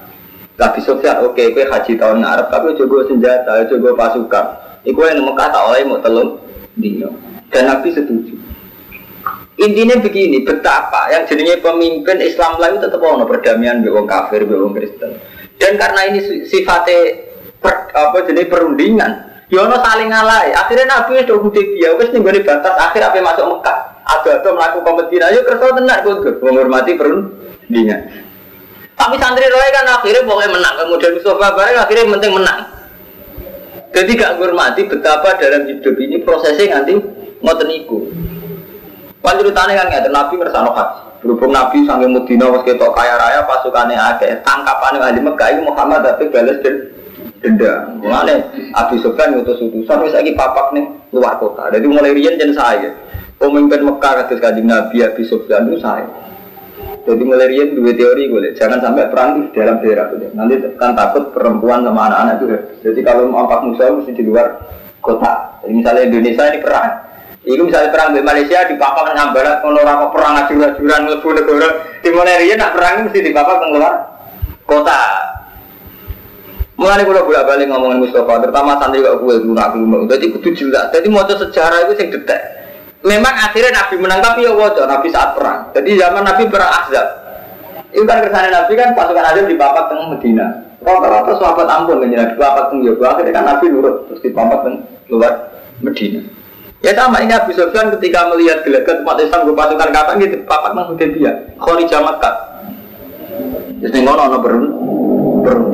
[0.57, 4.47] Nabi Sofyan, oke, okay, kue haji tahun ngarep, tapi coba senjata, coba pasukan.
[4.89, 6.41] Iku yang Mekah tak oleh mau telung
[6.73, 7.13] dino.
[7.53, 8.46] Dan Nabi setuju.
[9.57, 15.17] Intinya begini, betapa yang jadinya pemimpin Islam lain tetap ono perdamaian be kafir, be Kristen.
[15.57, 17.25] Dan karena ini sifatnya
[17.57, 19.13] per, apa jenis perundingan,
[19.49, 20.53] ya saling ngalai.
[20.53, 21.41] Akhirnya Nabi itu
[21.73, 23.79] dia wes nih batas akhir apa masuk Mekah.
[24.07, 28.01] Ada atau melakukan kompetisi, ayo kerja tenang kudu menghormati perundingan.
[28.95, 32.61] Tapi santri roy kan akhirnya boleh menang, kemudian Mustafa bareng akhirnya penting menang.
[33.91, 37.01] Jadi gak menghormati betapa dalam hidup ini prosesnya nanti
[37.41, 38.05] mau teniku.
[39.27, 41.19] Panjurutannya kan nggak Nabi ngersano haji.
[41.27, 44.39] Berhubung Nabi sampai Medina was ketok kaya raya pasukannya akeh.
[44.47, 46.95] Tangkapan ahli Mekah itu Muhammad tapi balas dan
[47.43, 47.91] denda.
[47.99, 48.47] Mulane
[48.79, 51.75] Abi Sufyan ngutus utusan wis lagi papak nih luar kota.
[51.75, 52.95] Jadi mulai riyen jen saya.
[53.43, 56.07] Pemimpin Mekah kados Kanjeng Nabi Abi Sufyan itu saya.
[57.03, 58.55] Jadi mulai riyen dua teori boleh.
[58.55, 60.31] Jangan sampai perang di dalam daerah itu.
[60.39, 62.47] Nanti kan takut perempuan sama anak-anak itu.
[62.87, 64.55] Jadi kalau mau angkat musuh mesti di luar
[65.03, 65.63] kota.
[65.67, 66.91] Jadi misalnya Indonesia ini perang,
[67.47, 71.69] Iku misalnya perang di Malaysia di papa barat kalau orang perang ajur-ajuran lebu negara
[72.03, 73.95] di Malaysia nak perang mesti di papa keluar
[74.67, 75.03] kota.
[76.77, 80.05] Mulai kalau bolak balik ngomongin Mustafa, terutama santri gak gue dulu aku mau.
[80.05, 80.93] Jadi kudu jelas.
[80.93, 82.37] Jadi mau sejarah itu sing detek.
[83.01, 85.73] Memang akhirnya Nabi menang tapi ya wajar Nabi saat perang.
[85.73, 87.09] Jadi zaman Nabi perang Ahzab.
[87.95, 90.47] Itu kan kersane Nabi kan pasukan Ahzab di papak tengah Medina.
[90.85, 93.05] Rata-rata sahabat ampun kan di papak tengah Yoga.
[93.15, 95.33] Akhirnya kan Nabi nurut terus di papak tengah luar
[95.81, 96.21] Medina.
[96.85, 100.77] Ya sama ini Abu Sufyan ketika melihat gelagat umat Islam gue pasukan kapan gitu papat
[100.77, 102.35] nang dia Khori Jamakat.
[103.81, 104.65] Jadi ngono ono berun
[105.41, 105.69] berun.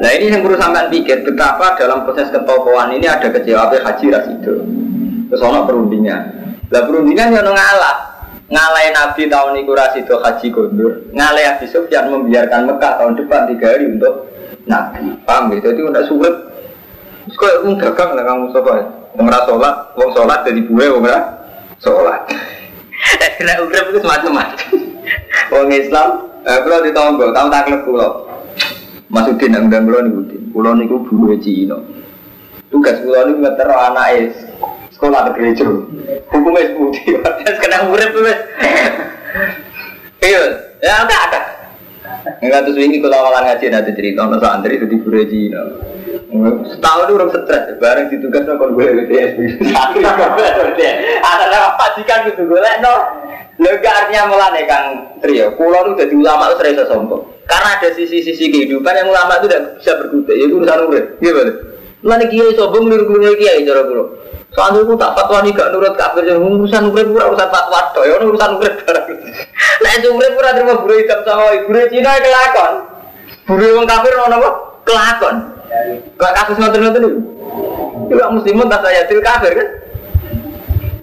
[0.00, 4.54] Nah ini yang perlu sampean pikir betapa dalam proses ketokohan ini ada kecewa Haji Rasido.
[5.30, 6.22] Terus ono perundingan.
[6.70, 8.10] Lah perundingan yang ngalah.
[8.50, 10.92] Ngalai Nabi tahun itu Rasido Haji Gondor.
[11.14, 14.26] Ngalai Abu Sufyan membiarkan Mekah tahun depan tiga hari untuk
[14.66, 15.14] Nabi.
[15.22, 15.70] Paham gitu?
[15.70, 16.34] Itu udah sulit.
[17.30, 18.99] Terus kok dagang lah kamu sobat.
[19.18, 21.18] Wong ora sholat, wong sholat jadi buwe wong ora
[21.82, 22.22] sholat.
[23.40, 24.68] Kena urip itu semacam-macam.
[25.50, 26.08] Wong Islam,
[26.46, 28.08] eh kalau di tahun tahun tak klub kulo.
[29.10, 30.20] Masudin yang undang kulo niku,
[30.54, 31.74] kulo niku buwe Cina.
[32.70, 34.30] Tugas kulo niku ngeter anak
[34.94, 35.66] sekolah di gereja.
[36.30, 38.38] Hukumnya sepudi, terus kena urip wis.
[40.20, 40.42] Iya,
[40.84, 41.40] ya enggak ada.
[42.38, 45.62] Enggak terus ini kalau awalan ngaji nanti cerita, nasa antri itu di Cina.
[46.74, 49.30] Setahun itu orang stres, bareng ditugas no kon gue BTS.
[51.22, 52.94] Ada nama pajikan gitu gue no.
[53.60, 54.86] Lega artinya mulane Kang
[55.20, 57.28] Trio, pulau itu jadi ulama itu serasa sombong.
[57.44, 61.20] Karena ada sisi-sisi kehidupan yang ulama itu tidak bisa berkutik, itu urusan urip.
[61.20, 61.52] Gimana?
[62.00, 64.16] Mulane kiai sombong niru-niru kiai cara pulau.
[64.56, 68.02] Soalnya aku tak fatwa nih gak nurut kafir jadi urusan urip pura urusan fatwa toh
[68.02, 69.06] ya urusan urip barang.
[69.84, 72.74] Nah itu urip pura terima buru hitam sama buru Cina kelakon.
[73.44, 74.50] Buru wong kafir ono apa?
[74.88, 75.36] Kelakon.
[76.18, 77.20] Kalau kasus ngoten-ngoten itu.
[78.10, 79.68] Juga muslimun tak saya til kafir kan?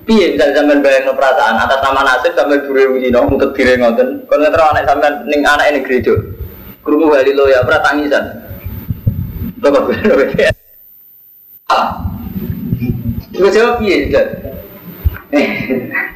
[0.08, 4.24] Piye bisa sampean bayang perasaan atas nama nasib sampai buru Cina untuk diri ngoten.
[4.28, 6.16] Kalau ngetro anak sampean ning anak ini gereja.
[6.84, 8.24] Kerumuh kali lo ya pernah tangisan.
[9.60, 9.96] Bapak gue
[11.68, 12.00] Ah,
[13.36, 14.24] Gue jawab iya juga.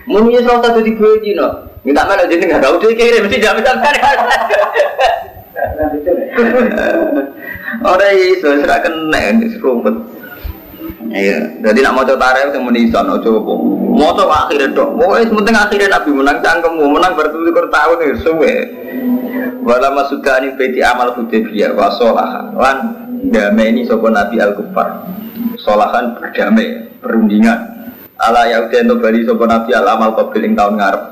[0.08, 1.68] Mau punya salah satu di gue Cina.
[1.84, 3.92] Minta mana jadi nggak tahu dia kirim mesti jam sampai.
[7.80, 9.96] Orang itu serah kena di serumpet.
[11.12, 13.40] Iya, jadi nak mau coba tarik yang menisan, mau coba.
[13.96, 14.72] Mau coba akhirnya.
[14.76, 18.56] Mau es penting akhirnya nabi menang cangkemmu, menang bertutur tahun nih, suwe.
[19.62, 22.78] Wala masuka ini beti amal hudaybiyah wa sholah lan
[23.30, 25.06] damai ini sopo nabi al kufar.
[25.62, 27.60] Sholahan berdamai, perundingan.
[28.18, 31.04] Ala ya udah bali sopo nabi al amal qabil ing tahun ngarep.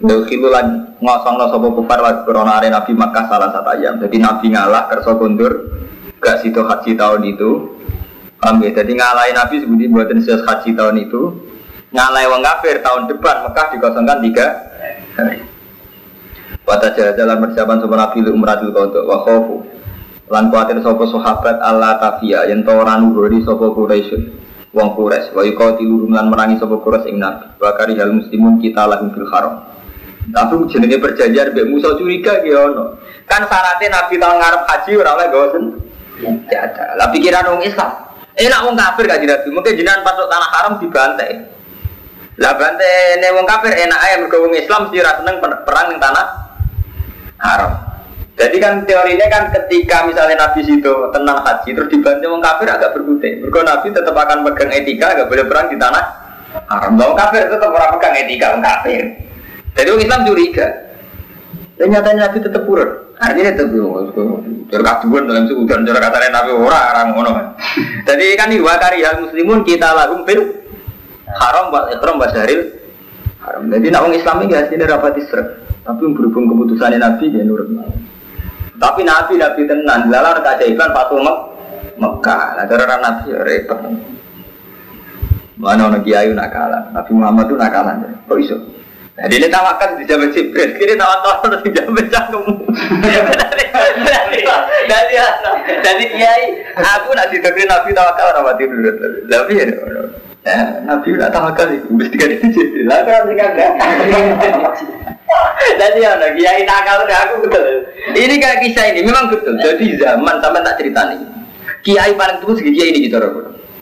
[0.00, 4.00] Dokhilu lan ngosong no sopo kufar wa corona are nabi Makkah salah satu ayam.
[4.00, 5.76] Jadi nabi ngalah kerso kundur
[6.16, 7.76] gak situ haji tahun itu.
[8.40, 8.70] Ya?
[8.80, 11.36] Jadi ngalahin nabi sebutin buatan sis haji tahun itu.
[11.92, 14.46] Ngalai wong kafir tahun depan Mekah dikosongkan tiga
[15.20, 15.44] hari.
[16.64, 19.56] Wata jalan persiapan sopo nabi lu umratul kodok wa khofu.
[20.32, 24.16] Lan kuatir sopo sahabat Allah tafia yang toran nururi sopo Quraisy.
[24.72, 27.52] Wong Quraisy wa yuqatilu lan merangi sopo Quraisy ing nabi.
[27.60, 29.68] Wa karihal muslimun kita lahum fil haram.
[30.28, 33.00] Tapi jenenge perjanjian Mbak Musa curiga ki ono.
[33.24, 35.64] Kan syaratnya Nabi tahun ngarep haji ora oleh gawa sen.
[36.52, 36.84] Ya ada.
[37.00, 37.90] Lah pikiran wong Islam.
[38.36, 39.48] Enak wong kafir gak Nabi.
[39.48, 41.32] Mungkin jenengan pasuk tanah haram dibantai.
[42.40, 45.98] Lah bantai ne wong kafir enak ae mergo wong Islam mesti ra seneng perang ning
[45.98, 46.26] tanah
[47.40, 47.72] haram.
[48.40, 52.92] Jadi kan teorinya kan ketika misalnya Nabi situ tenang haji terus dibantai wong kafir agak
[52.92, 53.40] berkutik.
[53.40, 56.04] Mergo Nabi tetap akan pegang etika agak boleh perang di tanah
[56.68, 56.92] haram.
[57.00, 59.29] Wong kafir tetap ora pegang etika wong kafir.
[59.76, 60.66] Jadi orang Islam curiga.
[61.80, 63.16] Dan nyatanya Nabi tetap purur.
[63.20, 63.68] Artinya tetap
[64.72, 67.32] cara kaduan dalam suku dan cara katanya Nabi orang orang ngono.
[68.08, 70.40] Jadi kan dua kari hal muslimun kita lagu fil
[71.28, 72.80] haram buat ikram basyaril
[73.44, 73.68] haram.
[73.68, 75.44] Jadi nak orang Islam ini hasilnya rapat isra.
[75.84, 77.68] Tapi berhubung keputusannya Nabi dia nurut.
[78.80, 81.36] Tapi Nabi Nabi tenan, lalar keajaiban Fatul Mek
[82.00, 82.42] Mekah.
[82.56, 83.80] Nah cara Nabi ya repot.
[85.60, 87.96] Mana orang kiai nakalan, Nabi Muhammad itu nakalan.
[88.24, 88.56] Kok iso?
[89.20, 92.54] Jadi ini tawakal di zaman Jibril, kiri tawakal di zaman cangkemmu.
[94.88, 95.14] Jadi
[95.84, 96.44] jadi kiai,
[96.80, 98.90] aku nak ditegur Nabi tawakal orang mati dulu.
[99.28, 99.66] Tapi ya,
[100.88, 102.88] Nabi nak tawakal itu mesti kan itu Jibril.
[102.88, 103.50] Lah kan tinggal
[105.60, 107.64] Jadi ya, kiai nakal aku betul.
[108.16, 109.52] Ini kayak kisah ini memang betul.
[109.60, 111.20] Jadi zaman sampai tak cerita nih.
[111.84, 113.20] Kiai paling tua segi kiai ini gitu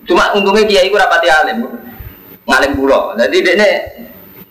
[0.03, 1.63] Cuma untungnya kiai itu rapati alim,
[2.43, 3.15] ngalim pulau.
[3.15, 3.55] Jadi dia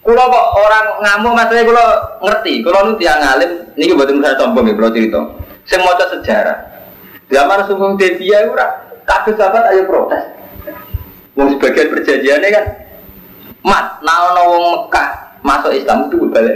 [0.08, 1.86] Kulo kok orang ngamuk maksudnya kulo
[2.24, 5.20] ngerti, kulo nu tiang ngalim, ini buat saya sombong ya kulo cerita.
[5.68, 6.58] Saya mau sejarah.
[7.28, 10.24] Zaman sungguh Devia ora kabeh sahabat ayo protes.
[11.36, 12.66] Wong sebagian perjanjiannya kan
[13.68, 15.08] mat naono wong Mekah
[15.44, 16.56] masuk Islam itu balik.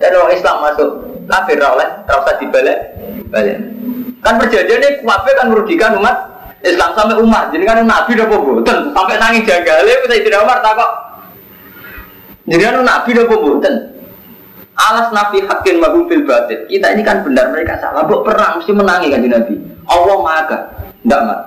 [0.00, 0.88] Dan orang Islam masuk
[1.28, 2.78] kafir oleh terasa dibalik
[3.28, 3.68] balik.
[4.24, 6.16] Kan perjanjiannya kuabe kan merugikan umat
[6.64, 7.52] Islam sampai umat.
[7.52, 11.07] Jadi kan Nabi udah boboten sampai nangis jagale bisa tidak Umar takok
[12.48, 13.74] jadi anu nabi udah boboten.
[14.78, 16.64] Alas nabi hakin mahu fil batin.
[16.64, 18.08] Kita ini kan benar mereka salah.
[18.08, 19.54] Buk perang mesti menangi kan nabi.
[19.84, 20.42] Allah maha
[21.04, 21.40] Tidak mat.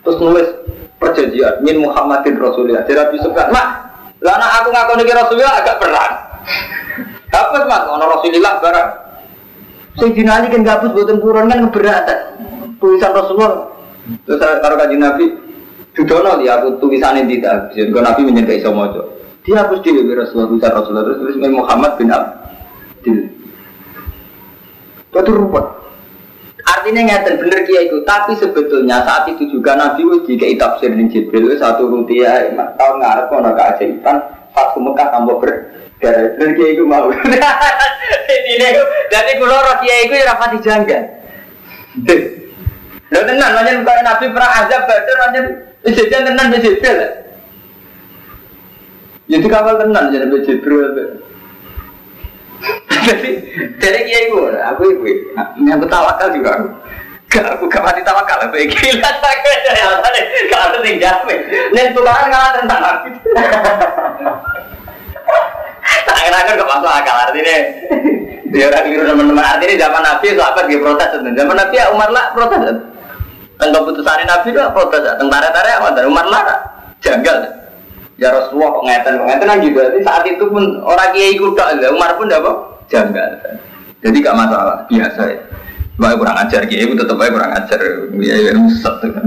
[0.00, 0.48] Terus nulis
[0.96, 2.80] perjanjian min Muhammadin Rasulullah.
[2.88, 3.52] Jadi nabi suka.
[3.52, 3.66] Mak,
[4.24, 6.12] lana aku ngaku nih Rasulullah agak perang.
[7.34, 8.88] Dapat mas, ono Rasulullah barang.
[10.00, 12.18] Sing dinali kan gabus buatan kurun kan keberatan.
[12.80, 13.68] Tulisan Rasulullah.
[14.24, 15.26] Terus taruh kaji Nabi.
[15.92, 17.74] Dudono dia aku tulisan ini tidak.
[17.74, 18.88] Jadi Nabi menyertai semua
[19.48, 23.18] dia harus di Rasulullah bisa Rasulullah terus tulis Muhammad bin Abdul.
[25.08, 25.88] Itu rupa.
[26.68, 31.56] Artinya ngeten bener kia itu, tapi sebetulnya saat itu juga Nabi jika tafsir ning Jibril
[31.56, 32.44] satu rupiah
[32.76, 34.16] tahun ngarep ono keajaiban
[34.52, 37.08] satu Mekah tambah ber gara bener kia itu mau.
[38.52, 38.68] Ini
[39.08, 41.02] jadi kulo roh kia itu ya rapati janggal.
[43.08, 45.44] Lho tenan, lanjut bukan Nabi perang azab, badar lanjut,
[45.88, 47.27] jajan tenan Jibril.
[49.28, 50.88] Jadi kawal tenan jadi Jibril.
[52.88, 53.30] Jadi
[53.78, 55.06] jadi kiai gue, aku ibu,
[55.62, 56.52] yang betawakal juga.
[57.28, 58.88] Gak aku gak mati tawakal apa iki.
[59.04, 59.52] Lah tak ada
[60.48, 61.38] gak ada sing jamin.
[61.76, 63.10] Nen tukaran kalah tentang nabi.
[65.88, 67.56] Tak kira kan gak masuk akal artinya.
[68.48, 71.10] Dia orang keliru teman-teman artinya zaman nabi sahabat dia protes.
[71.20, 72.60] Zaman nabi ya Umar lah protes.
[73.60, 75.04] Dan keputusan nabi itu protes.
[75.20, 75.88] Tentara tentara apa?
[76.00, 76.44] Dan Umar lah
[77.04, 77.57] janggal.
[78.18, 79.82] Ya Rasulullah ngeten ngeten kan juga.
[80.02, 82.50] Saat itu pun orang kiai kuda, Umar pun apa?
[82.90, 83.30] Janggal.
[84.02, 85.38] Jadi gak masalah, biasa ya.
[85.98, 87.78] Wah kurang ajar kiai itu tetap aja kurang ajar.
[88.18, 89.26] Ya ya tuh kan.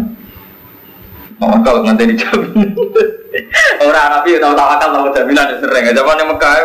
[1.41, 2.53] Oh, kalau nanti dijamin.
[3.81, 5.89] Orang Nabi tahu tawakal tahu jaminan sering.
[5.89, 6.55] Zaman Mekah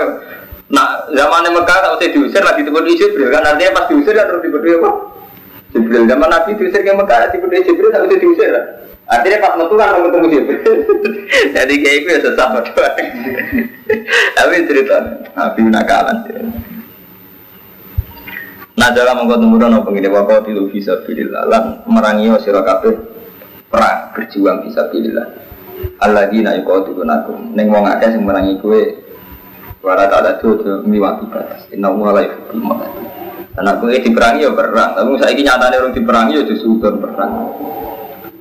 [0.66, 4.42] Nah, zaman Mekah tak usah diusir lagi tiba Jibril kan artinya pas diusir ya terus
[4.42, 4.90] tiba apa?
[5.70, 6.10] Jibril.
[6.10, 7.46] Zaman Nabi diusir ke Mekah tiba
[7.94, 8.54] tak usah diusir
[9.06, 10.62] Artinya pas metu kan ketemu Jibril.
[11.54, 12.96] Jadi kayak itu ya sesama doang.
[14.34, 14.96] Tapi cerita
[15.34, 16.18] Nabi nakalan.
[18.76, 22.92] Nah dalam mengkau temurun apa gini wakau tilu bisa pilih lan merangi kabeh
[23.72, 25.16] perang berjuang bisa pilih
[25.96, 29.06] Allah di naik kau tilu nakum neng wong akeh sing merangi kue
[29.86, 31.70] Wara tak ada tuh tuh miwati batas.
[31.70, 32.26] Inna mulai
[32.58, 33.06] mati.
[33.54, 34.98] Dan aku ini diperangi ya perang.
[34.98, 37.54] Tapi saya ini nyatanya orang diperangi ya justru perang.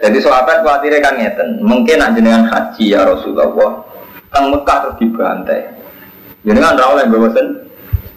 [0.05, 1.65] Jadi sahabat khawatirnya kan ngeten.
[1.65, 3.81] Mungkin aja dengan haji ya Rasulullah.
[4.29, 5.61] Tang Mekah terus dibantai.
[6.45, 7.65] Kan rawol yang bosan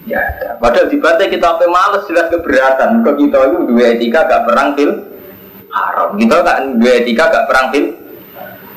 [0.09, 0.57] Ya ada.
[0.57, 3.05] Padahal dibantai kita sampai males jelas keberatan.
[3.05, 4.93] Kok kita itu dua etika gak perang fil
[5.69, 6.17] haram.
[6.17, 7.93] Kita kan dua etika gak perang fil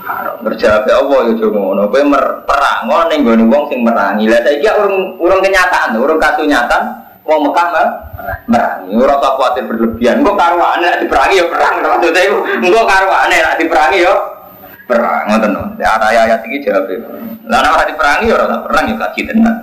[0.04, 0.36] haram.
[0.44, 1.84] Berjawab ya Allah ya cuma ngono.
[1.88, 2.04] Kowe
[2.44, 4.28] perang ngono ning gone wong sing merangi.
[4.28, 6.84] Lah saiki urung urung kenyataan, urung kasunyatan
[7.24, 7.88] wong Mekah mah
[8.48, 8.94] merangi.
[8.98, 10.22] Ora usah kuwatir berlebihan.
[10.22, 12.38] Engko karwane nek diperangi ya perang maksudnya iku.
[12.62, 14.14] Engko karwane nek diperangi ya
[14.90, 15.52] perang ngoten.
[15.80, 16.90] Ya ayat iki jawab.
[17.48, 19.56] Lah nek diperangi ya ora perang ya kaji tenan.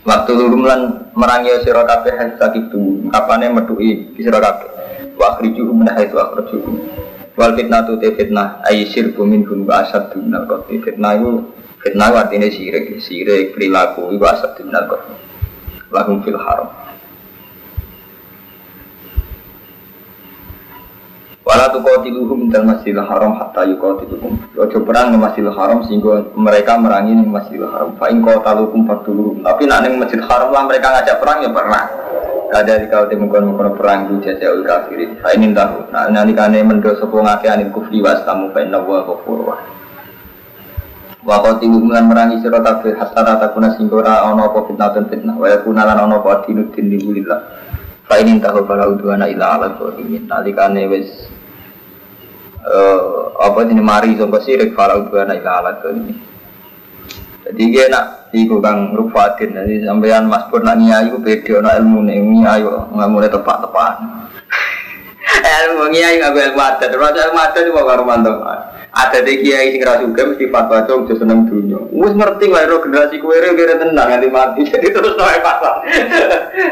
[0.00, 4.68] Waktu luru lan merangi sira kabeh hatta itu kapane metuki sira kabeh.
[5.20, 6.74] Wa akhriju min haitsu akhrajukum.
[7.36, 10.72] Wal fitnah tu fitnah ay syirku minhum wa asad minal qatl.
[10.80, 11.52] Fitnah itu
[11.84, 15.12] fitnah artinya sirik, sirik perilaku itu asad minal qatl.
[15.92, 16.68] Lahum fil haram.
[21.50, 24.54] Wala tu qatiluhum dal masjidil haram hatta yuqatiluhum.
[24.54, 27.98] Ojo perang di masjidil haram sehingga mereka merangi di masjidil haram.
[27.98, 29.42] Fa in qataluhum fatuluhum.
[29.42, 31.88] Tapi nak ning masjidil haram lah mereka ngajak perang ya perang.
[32.54, 35.18] Kada di kau temu kono kono perang di jasa ul kafirin.
[35.18, 35.90] Fa in tahu.
[35.90, 39.58] Nah nani kane mendo sapa ngake anil kufri was kamu fa inna wa ghafur wa.
[41.26, 45.34] Qatiluhum lan merangi sira kabeh hatta takuna sehingga ora ana apa fitnah fitnah.
[45.34, 47.42] Wa yakuna lan ana apa dinud din lillah.
[48.06, 50.30] Fa in tahu fala udwana ila ala zalimin.
[50.30, 51.10] Nalikane wis
[52.64, 53.00] uh,
[53.40, 56.14] apa ini mari sangka sirik falau naik alat ini.
[57.50, 62.06] Jadi dia nak iku kang rufatin jadi sampean Mas Pur nak iku beda nak ilmu
[62.06, 63.94] nih nyai nggak mulai tepat tepat.
[65.38, 68.70] Ilmu nyai nggak ilmu adat, terus ilmu adat itu baru mantap.
[68.90, 71.78] Ada di kiai sing ra juga mesti fatwa cung jo seneng dunya.
[71.94, 74.66] Wis ngerti wae ro generasi kowe re kira tenang nganti mati.
[74.70, 75.86] Jadi terus noe pasar.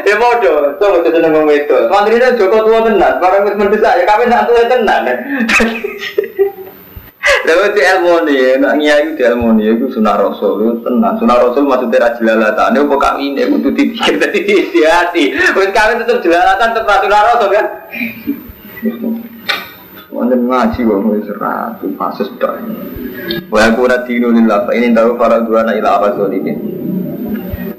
[0.03, 1.87] Ya modo, cung jo seneng wong wedok.
[1.87, 5.03] Mantrine Joko tua tenan, barang wis mendesak ya kawin sak tuwa tenan.
[7.47, 11.13] Lalu di ilmu nih, nak nyai di ilmu nih, itu sunnah rasul, itu tenang.
[11.23, 15.23] Sunnah rasul maksudnya rajilalatan, itu kok kami ini, itu dipikir tadi di hati.
[15.55, 17.65] Kawin tetap jelalatan, tetap sunnah rasul kan.
[20.09, 22.57] Wonten ngaji wong wis ratu pasus tok.
[23.53, 26.53] Wa aku ora dinu lillah fa ini tahu para duana ila ini.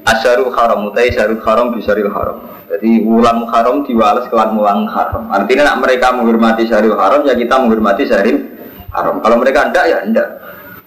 [0.07, 2.46] Asyarul haram utai syarul haram bisaril haram.
[2.70, 5.26] Jadi ulang haram diwales kelan mulang haram.
[5.26, 8.46] Artinya nak mereka menghormati syarul haram ya kita menghormati syaril
[8.94, 9.18] haram.
[9.18, 10.28] Kalau mereka ndak ya ndak.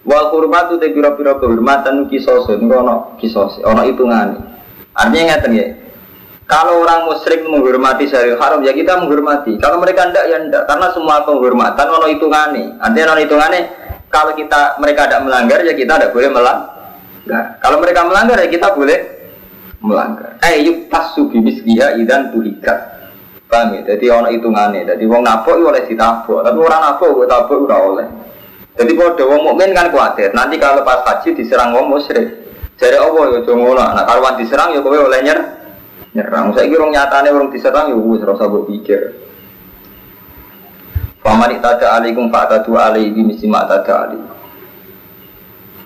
[0.04, 4.36] Wal hurmatu te pira-pira kehormatan kisos ngono kisos ono hitungane.
[4.96, 5.66] Artinya ngeten ya.
[6.44, 9.56] Kalau orang musyrik menghormati syariat haram ya kita menghormati.
[9.56, 10.62] Kalau mereka tidak ya tidak.
[10.68, 12.76] Karena semua penghormatan ono hitungannya.
[12.84, 13.60] Artinya ono hitungannya
[14.12, 17.44] kalau kita mereka tidak melanggar ya kita tidak boleh melanggar.
[17.64, 18.98] Kalau mereka melanggar ya kita boleh
[19.80, 20.36] melanggar.
[20.44, 22.92] Eh yuk tasu bibis dia idan tuhikat.
[23.48, 23.96] Paham ya?
[23.96, 24.84] Jadi ono hitungannya.
[24.84, 26.44] Jadi wong nabok ya oleh ditabok.
[26.44, 28.06] Tapi orang nabok gue tabok ora oleh.
[28.76, 30.36] Jadi kalau wong mukmin kan khawatir.
[30.36, 32.44] Nanti kalau pas haji diserang wong musyrik.
[32.76, 35.63] Jadi Allah ya cuma Nah karuan diserang ya kowe oleh nyerang
[36.14, 36.54] nyerang.
[36.54, 39.00] Saya kira nyatane orang diserang ya wis rasa mbok pikir.
[41.20, 44.32] Faman tada alaikum fa'tadu alaihi misi ma tada alaihi.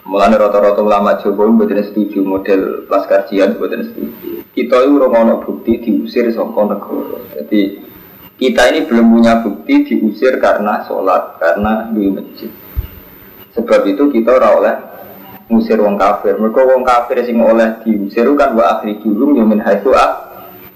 [0.08, 4.40] Mulane rata-rata ulama Jawa mboten setuju model laskar jihad mboten setuju.
[4.56, 7.20] Kita itu ora ono bukti diusir saka negara.
[7.36, 7.60] Jadi
[8.40, 12.48] kita ini belum punya bukti diusir karena sholat, karena di masjid.
[13.52, 14.87] Sebab itu kita ora
[15.48, 16.36] ngusir wong kafir.
[16.36, 20.28] Mereka wong kafir sing oleh diusir kan wa akhri julum ya min haitsu ah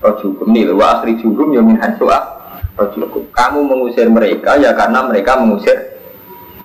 [0.03, 2.43] rojukum nih wa akhri julum ya min haitsu ah
[2.73, 3.29] Rojulukum.
[3.37, 5.77] Kamu mengusir mereka ya karena mereka mengusir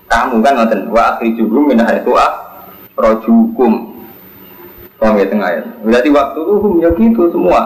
[0.08, 2.16] kamu kan ngoten wa akhrijuhum min haitsu
[2.96, 3.92] rojukum.
[4.98, 5.62] Paham ya tengah ya.
[5.84, 7.62] Berarti waktu itu ya gitu semua.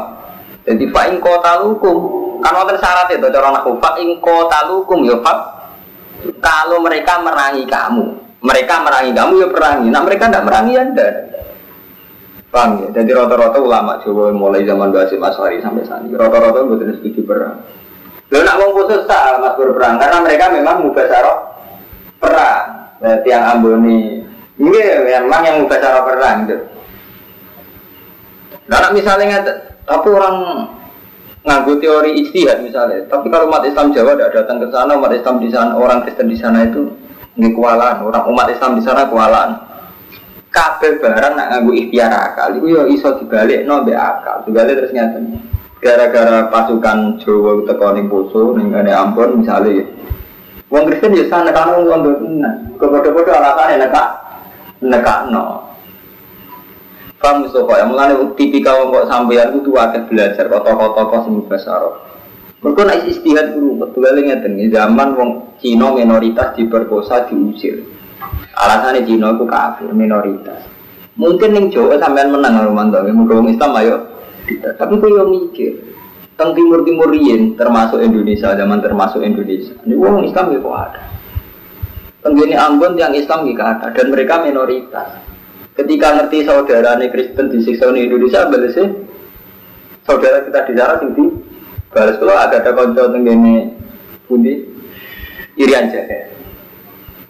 [0.67, 1.97] Jadi fa'in kota lukum.
[2.41, 5.61] Kan wonten syarat itu cara aku fa'in kota lukum ya fa
[6.41, 9.87] kalau mereka merangi kamu, mereka merangi kamu ya perangi.
[9.93, 11.09] Nah mereka tidak merangi anda.
[12.51, 12.87] Paham ya?
[12.99, 17.63] Jadi rata-rata ulama Jawa mulai zaman Basim Aswari sampai ini rata-rata betul setuju perang.
[18.31, 21.37] Lalu nak mau khusus tak mas berperang karena mereka memang mubasarah
[22.19, 22.65] perang.
[22.99, 24.23] Berarti yang Amboni
[24.59, 26.57] ini memang yang mubasarah perang itu.
[28.67, 29.43] Nah, misalnya
[29.83, 30.35] tapi orang
[31.43, 33.03] nganggu teori istihad misalnya.
[33.09, 36.31] Tapi kalau umat Islam Jawa tidak datang ke sana, umat Islam di sana, orang Kristen
[36.31, 36.87] di sana itu
[37.41, 38.05] nggak kualan.
[38.05, 39.71] Orang umat Islam di sana kualan
[40.51, 44.91] kabel barang nak nganggu ikhtiar akal itu ya iso dibalik no be akal dibalik terus
[44.91, 45.17] nyata
[45.79, 49.85] gara-gara pasukan Jawa teko ning poso ning ngene Ambon misalnya ya
[50.71, 52.79] Wong Kristen ya sana kan wong tenan.
[52.79, 53.75] Kepada-pada alasane
[54.83, 55.67] nekak no
[57.21, 62.01] Paham Mustafa, yang mulai tipikal kok sampeyan kudu akeh belajar kota-kota sing basaro.
[62.61, 67.81] Mergo nek istihad guru betul ngeten zaman wong Cina minoritas diperkosa diusir.
[68.53, 70.61] Alasannya Cina itu kafir, minoritas.
[71.17, 73.95] Mungkin yang Jawa sampean menang Romanto, mungkin orang Islam ayo.
[74.45, 75.73] Tapi kau yang mikir,
[76.37, 77.09] teng timur timur
[77.57, 79.73] termasuk Indonesia zaman termasuk Indonesia.
[79.85, 81.01] Ini orang Islam itu ada.
[82.21, 85.17] Tenggini Ambon yang Islam juga ada dan mereka minoritas.
[85.73, 88.85] Ketika ngerti saudara nih Kristen disiksa di Indonesia, balasnya
[90.05, 91.25] saudara kita di sana tinggi.
[91.91, 93.67] Balas kalau ada ada konco tenggini
[94.23, 94.63] pundi
[95.59, 96.31] Irian Jahe.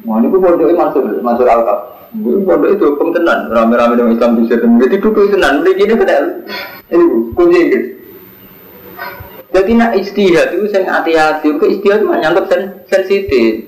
[0.06, 2.10] Wah, ini pondoknya masuk, masuk alkap.
[2.14, 5.66] Ini pondok itu hukum tenan, rame-rame dengan Islam bisa dan jadi duduk tenan.
[5.66, 6.16] Ini gini kita,
[6.94, 7.80] ini kunci ini.
[9.52, 13.68] Jadi nak istihad itu saya hati-hati, ke istihad itu nyangkut sen sensitif.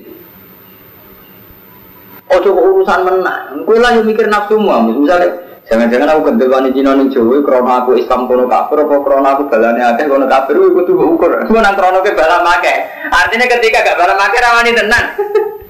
[2.34, 4.84] Coba urusan menang, gue lah yang mikir nafsu semua.
[4.84, 9.28] Misalnya, jangan-jangan aku gendel wani Cina ning Jawa, krono aku Islam kono kafir, apa krono
[9.28, 11.32] aku balane akeh kono kafir, gue tuh ukur.
[11.48, 12.74] Gue nang krono ke bala make.
[13.08, 15.04] Artinya ketika gak bala make rawani tenan.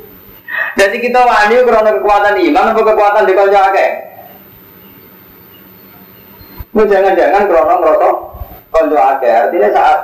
[0.79, 3.91] Jadi kita wani karena kekuatan iman atau kekuatan di kanca akeh.
[6.75, 8.09] jangan-jangan krono ngerasa
[8.75, 9.31] kanca akeh.
[9.31, 10.01] Artinya saat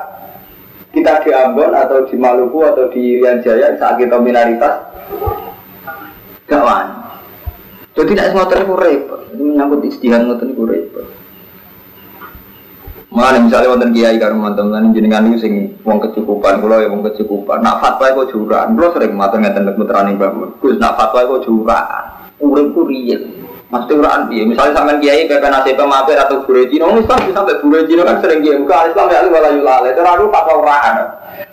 [0.95, 4.87] kita di Ambon atau di Maluku atau di Rian Jaya saat kita minoritas
[6.47, 7.10] gak wani.
[7.91, 9.21] Jadi tidak semua itu repot.
[9.35, 11.07] Menyangkut istihad ngoten itu repot.
[13.11, 17.59] Mana misalnya wonten kiai karo mantan jenengan niku sing wong kecukupan, kula ya wong kecukupan.
[17.59, 20.31] Nak fatwa kok jurang, kula sering matur ngeten nek putrane Mbah
[20.63, 22.07] Gus nak fatwa kok jurang.
[22.39, 23.51] Uripku riyen.
[23.71, 24.43] Mesti uraan piye?
[24.47, 28.19] Misalnya sampean kiai pepe nasib mampir atau guru Cina, wong Islam sampai guru Cina kan
[28.19, 29.91] sering kiai muka Islam ya lu wala yulale.
[29.95, 30.95] Terus fatwa uraan.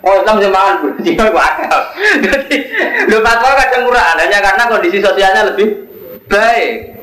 [0.02, 1.82] Oh Islam sih mangan guru Cina kok akal.
[2.26, 2.56] Jadi
[3.10, 5.87] lu fatwa kadang uraan hanya karena kondisi sosialnya lebih
[6.28, 6.98] baik.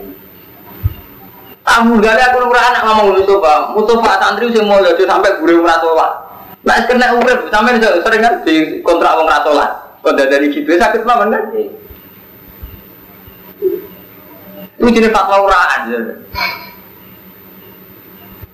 [1.65, 5.65] Kamu gak aku nomor anak ngomong pak, mutu pak santri sih mau jadi sampai guru
[5.65, 6.07] meratola.
[6.61, 9.97] Nah kena urip sampai sering kan di kontrak wong ratola.
[10.05, 11.33] Kalau dari gitu sakit mah kan?
[14.77, 15.81] Itu jadi fatwa uraan.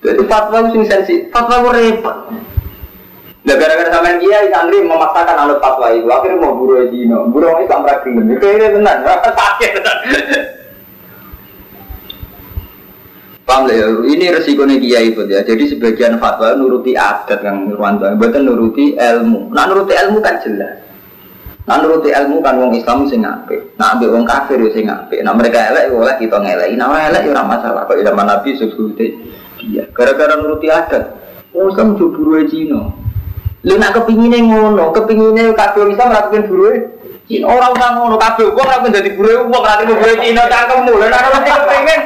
[0.00, 2.16] Jadi fatwa sing sensi, fatwa repot.
[3.42, 7.66] Nah, gara-gara sampean kiai santri memaksakan anut fatwa itu, akhirnya mau buru Cina, buru itu
[7.66, 8.96] sampai kering, kayaknya tenan,
[9.42, 9.72] sakit.
[13.42, 13.90] Paham ya?
[13.90, 15.42] Ini resikonya kiai itu ya.
[15.42, 19.50] Jadi sebagian fatwa nuruti adat yang Nurwanto, bukan nuruti ilmu.
[19.50, 20.78] Nah nuruti ilmu kan jelas.
[21.66, 23.74] Nah nuruti ilmu kan wong Islam sing apik.
[23.78, 25.22] Nah ambek wong kafir yo sing apik.
[25.26, 26.74] Nah mereka elek oleh kita ngeleki.
[26.78, 27.82] Nah elek yo ora masalah.
[27.86, 29.06] Kok zaman Nabi sebute
[29.62, 29.86] iya.
[29.90, 31.18] Gara-gara nuruti adat.
[31.50, 32.94] Wong Islam juburu Cina.
[33.62, 36.70] Lu nak kepingine ngono, kepingine kafir Islam ora kepengin buru
[37.30, 40.92] Cina ora usah ngono kabeh wong ora dadi buru wong ora kepengin buru Cina cangkemmu.
[40.98, 42.00] Lah nek kepengin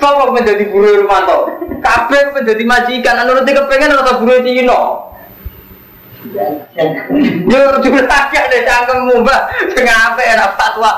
[0.00, 1.60] Sopo menjadi guru Rumanto?
[1.84, 4.80] Kabeh menjadi majikan, anu nanti kepengen atau guru Cina.
[7.48, 9.40] Yo juga tak ada cangkemmu, Mbak.
[9.76, 10.92] Apik enak fatwa.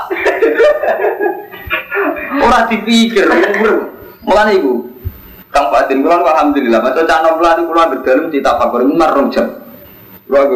[2.43, 3.27] Ora dipikir,
[4.23, 4.89] mulane iku.
[5.53, 9.61] Kang Fadil kula alhamdulillah, maca cak nopo kula berdalem cita fakir marung jam.
[10.25, 10.49] Kula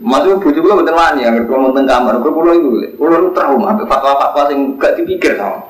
[0.00, 4.74] Masuk bojo kula mboten wani, anggere kula wonten kamar, kula iku, kula trauma fatwa-fatwa sing
[4.80, 5.69] gak dipikir sama.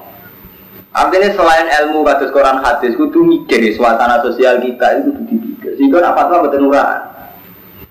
[0.90, 5.70] Artinya selain ilmu kados Quran hadis kudu mikir suasana sosial kita itu kudu dipikir.
[5.78, 7.06] Sehingga nak fatwa betul nurah.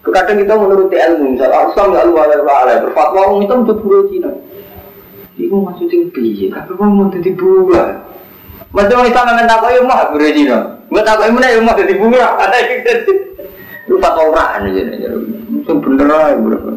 [0.09, 4.09] Kadang kita menuruti ilmu, misalnya Islam ya Allah ya Allah berfatwa orang itu untuk buru
[4.09, 4.31] Cina.
[5.37, 6.49] Iku maksudnya piye?
[6.49, 7.87] Tapi kok mau jadi buah?
[8.73, 10.57] Mesti orang Islam memang tak kau mau buru Cina.
[10.89, 12.31] Gue tak kau yang mau jadi buah?
[12.41, 12.79] Ada yang
[13.89, 14.97] Lu fatwa orang aja nih,
[15.61, 16.71] itu bener berapa.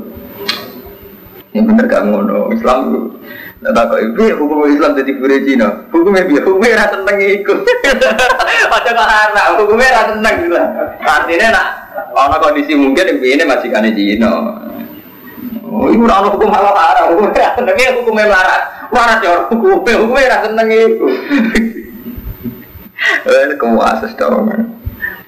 [1.53, 3.12] Ini bener gak ngono Islam
[3.63, 5.69] tak kok ibu hukum Islam jadi guru Cina.
[5.95, 7.59] Hukumnya biar hukumnya rasa tentang ikut.
[8.75, 10.65] Ada karena hukumnya rasa tentang gila.
[10.99, 11.67] Artinya nak
[12.11, 14.31] ono kondisi mungkin yang ini masih kan Cina.
[15.63, 18.63] Oh, ibu orang hukum halal haram, hukumnya tapi hukumnya melarat.
[18.91, 21.07] Melarat ya hukumnya, hukumnya rasa tentang itu.
[23.03, 24.47] Eh, kemuases dong.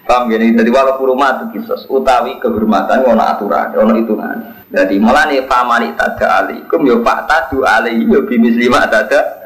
[0.04, 4.68] Paham gini, jadi walau rumah itu kisos, utawi kehormatan ono aturan, ono hitungan.
[4.68, 9.40] Jadi malah nih famani tada alikum yo pak tadu alaihi yo bimis lima tada.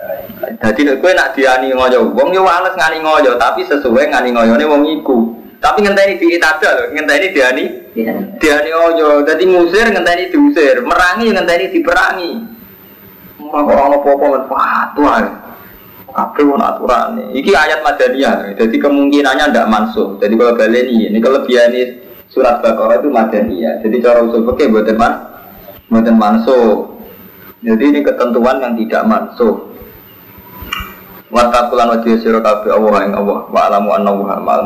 [0.58, 4.64] Jadi nek kowe nak diani ngoyo wong yo wales ngani ngoyo, tapi sesuai ngani ngoyone
[4.66, 5.18] wong iku.
[5.62, 7.64] Tapi ngenteni di tada lho, ngenteni diani.
[8.42, 12.30] Diani ngoyo, jadi ngusir ngenteni diusir, merangi ngenteni diperangi.
[13.46, 15.14] Ora ono apa-apa men fatwa.
[16.18, 18.58] Kabeh ono aturan Iki ayat Madaniyah.
[18.58, 20.18] Jadi kemungkinannya ndak mansuh.
[20.18, 21.70] Jadi kalau baleni ini kelebihan
[22.26, 23.78] surat Baqarah itu Madaniyah.
[23.86, 25.14] Jadi cara usul fikih buatan man,
[25.86, 26.90] buatan mansuh.
[27.62, 29.54] Jadi ini ketentuan yang tidak mansuh.
[31.28, 34.62] Watakulan wajah sirah kabeh Allah yang Allah wa alamu anna wa ma'al.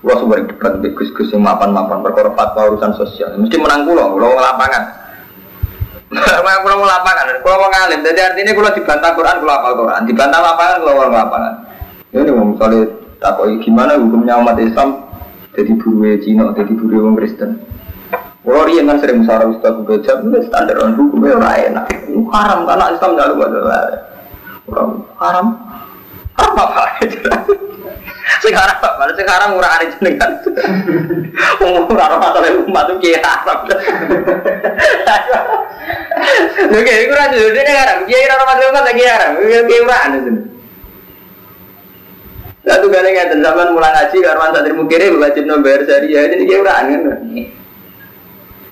[0.00, 3.38] Kulo sumber debat mbek gus-gus sing mapan-mapan perkara fatwa urusan sosial.
[3.38, 5.01] Mesti menang kulo, kulo lapangan.
[6.12, 8.00] Mau kulo mau lapangan, kulo mau ngalim.
[8.04, 10.02] Jadi artinya kulo dibantah Quran, kulo apal Quran.
[10.04, 11.54] Dibantah lapangan, kulo mau lapangan.
[12.12, 12.80] Ini mau misalnya
[13.16, 15.08] takoi gimana hukumnya umat Islam
[15.52, 17.50] jadi buru Cina, jadi buru orang Kristen.
[18.42, 21.86] Kalau dia kan sering musara ustaz gajah, itu standar orang hukumnya orang enak.
[22.32, 23.46] Haram karena Islam tidak lupa
[24.62, 24.90] Orang
[25.20, 25.46] haram,
[26.36, 26.82] haram apa?
[28.40, 29.04] Sekarang apa?
[29.12, 30.30] Sekarang murah hari jenengan.
[31.60, 33.58] Umur orang masalah umat itu kiai haram.
[36.72, 37.98] Oke, itu rasa dulu ini haram.
[38.08, 39.30] Kiai orang masalah umat lagi haram.
[39.42, 40.32] Kiai murah itu.
[42.62, 46.94] Satu kali nggak zaman mulai ngaji karwan santri mukiri wajib nomor syariah ini dia uraan
[46.94, 47.18] kan?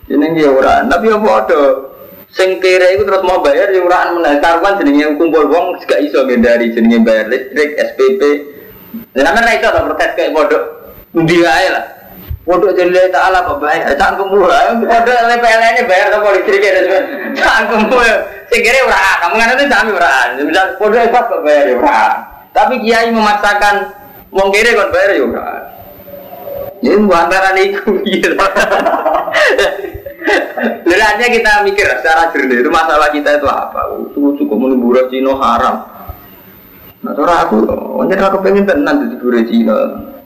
[0.06, 0.86] Ini dia uraan.
[0.86, 1.62] Tapi apa ada?
[2.30, 4.38] Sing kira itu terus mau bayar yang uraan mana?
[4.38, 8.22] Karwan jenenge kumpul uang gak iso dari jenenge bayar listrik, SPP.
[9.14, 10.62] Jangan kan itu atau protes kayak bodoh.
[11.26, 11.84] Dia lah.
[12.46, 13.94] Bodoh jadi tak ala apa bayar?
[13.94, 14.74] Cangkem murah.
[14.80, 16.82] Bodoh LPL ini bayar sama listrik ya.
[17.38, 18.18] Cangkem murah.
[18.50, 19.16] Sing kira uraan.
[19.22, 20.28] Kamu kan itu kami uraan.
[20.42, 22.12] Misal bodoh itu apa bayar uraan?
[22.50, 23.74] Tapi kiai memaksakan
[24.34, 25.42] mau kiri kon bayar juga.
[26.80, 28.32] Ya antara niku gitu.
[30.88, 33.84] Lalu kita mikir secara jernih itu masalah kita itu apa?
[34.10, 35.99] Itu cukup menunggu Cina haram.
[37.00, 37.64] Nah, cara aku,
[37.96, 39.78] wajar aku pengen tenang di buru Cina.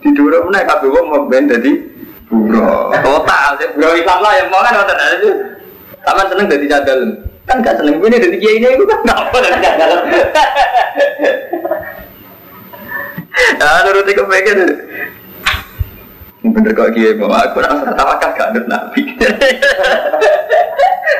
[0.03, 1.71] Di buru mana kabeh wong mau ben jadi
[2.27, 2.59] buru.
[3.05, 5.31] Total, buru Islam lah yang mau kan waktu itu.
[6.03, 6.99] Taman seneng jadi cadal.
[7.45, 9.91] Kan gak seneng ini jadi kiai ini itu kan nggak apa jadi cadal.
[13.35, 14.59] Nah, nuruti kepengen.
[16.45, 19.01] Bener kok kiai mau aku rasa tawakal gak ada nabi.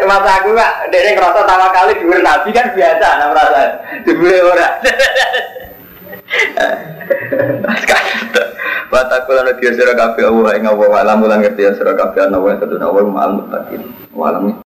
[0.05, 3.61] Masa aku kak, dia ngerasa tawakal di nabi kan biasa, nah merasa
[4.05, 4.75] di orang.
[8.93, 12.53] Wataku lalu dia sira kabeh Allah ing Allah alam lan ngerti sira kabeh ana wa
[12.53, 13.81] satu nawa ma'al muttaqin.
[14.13, 14.61] Walam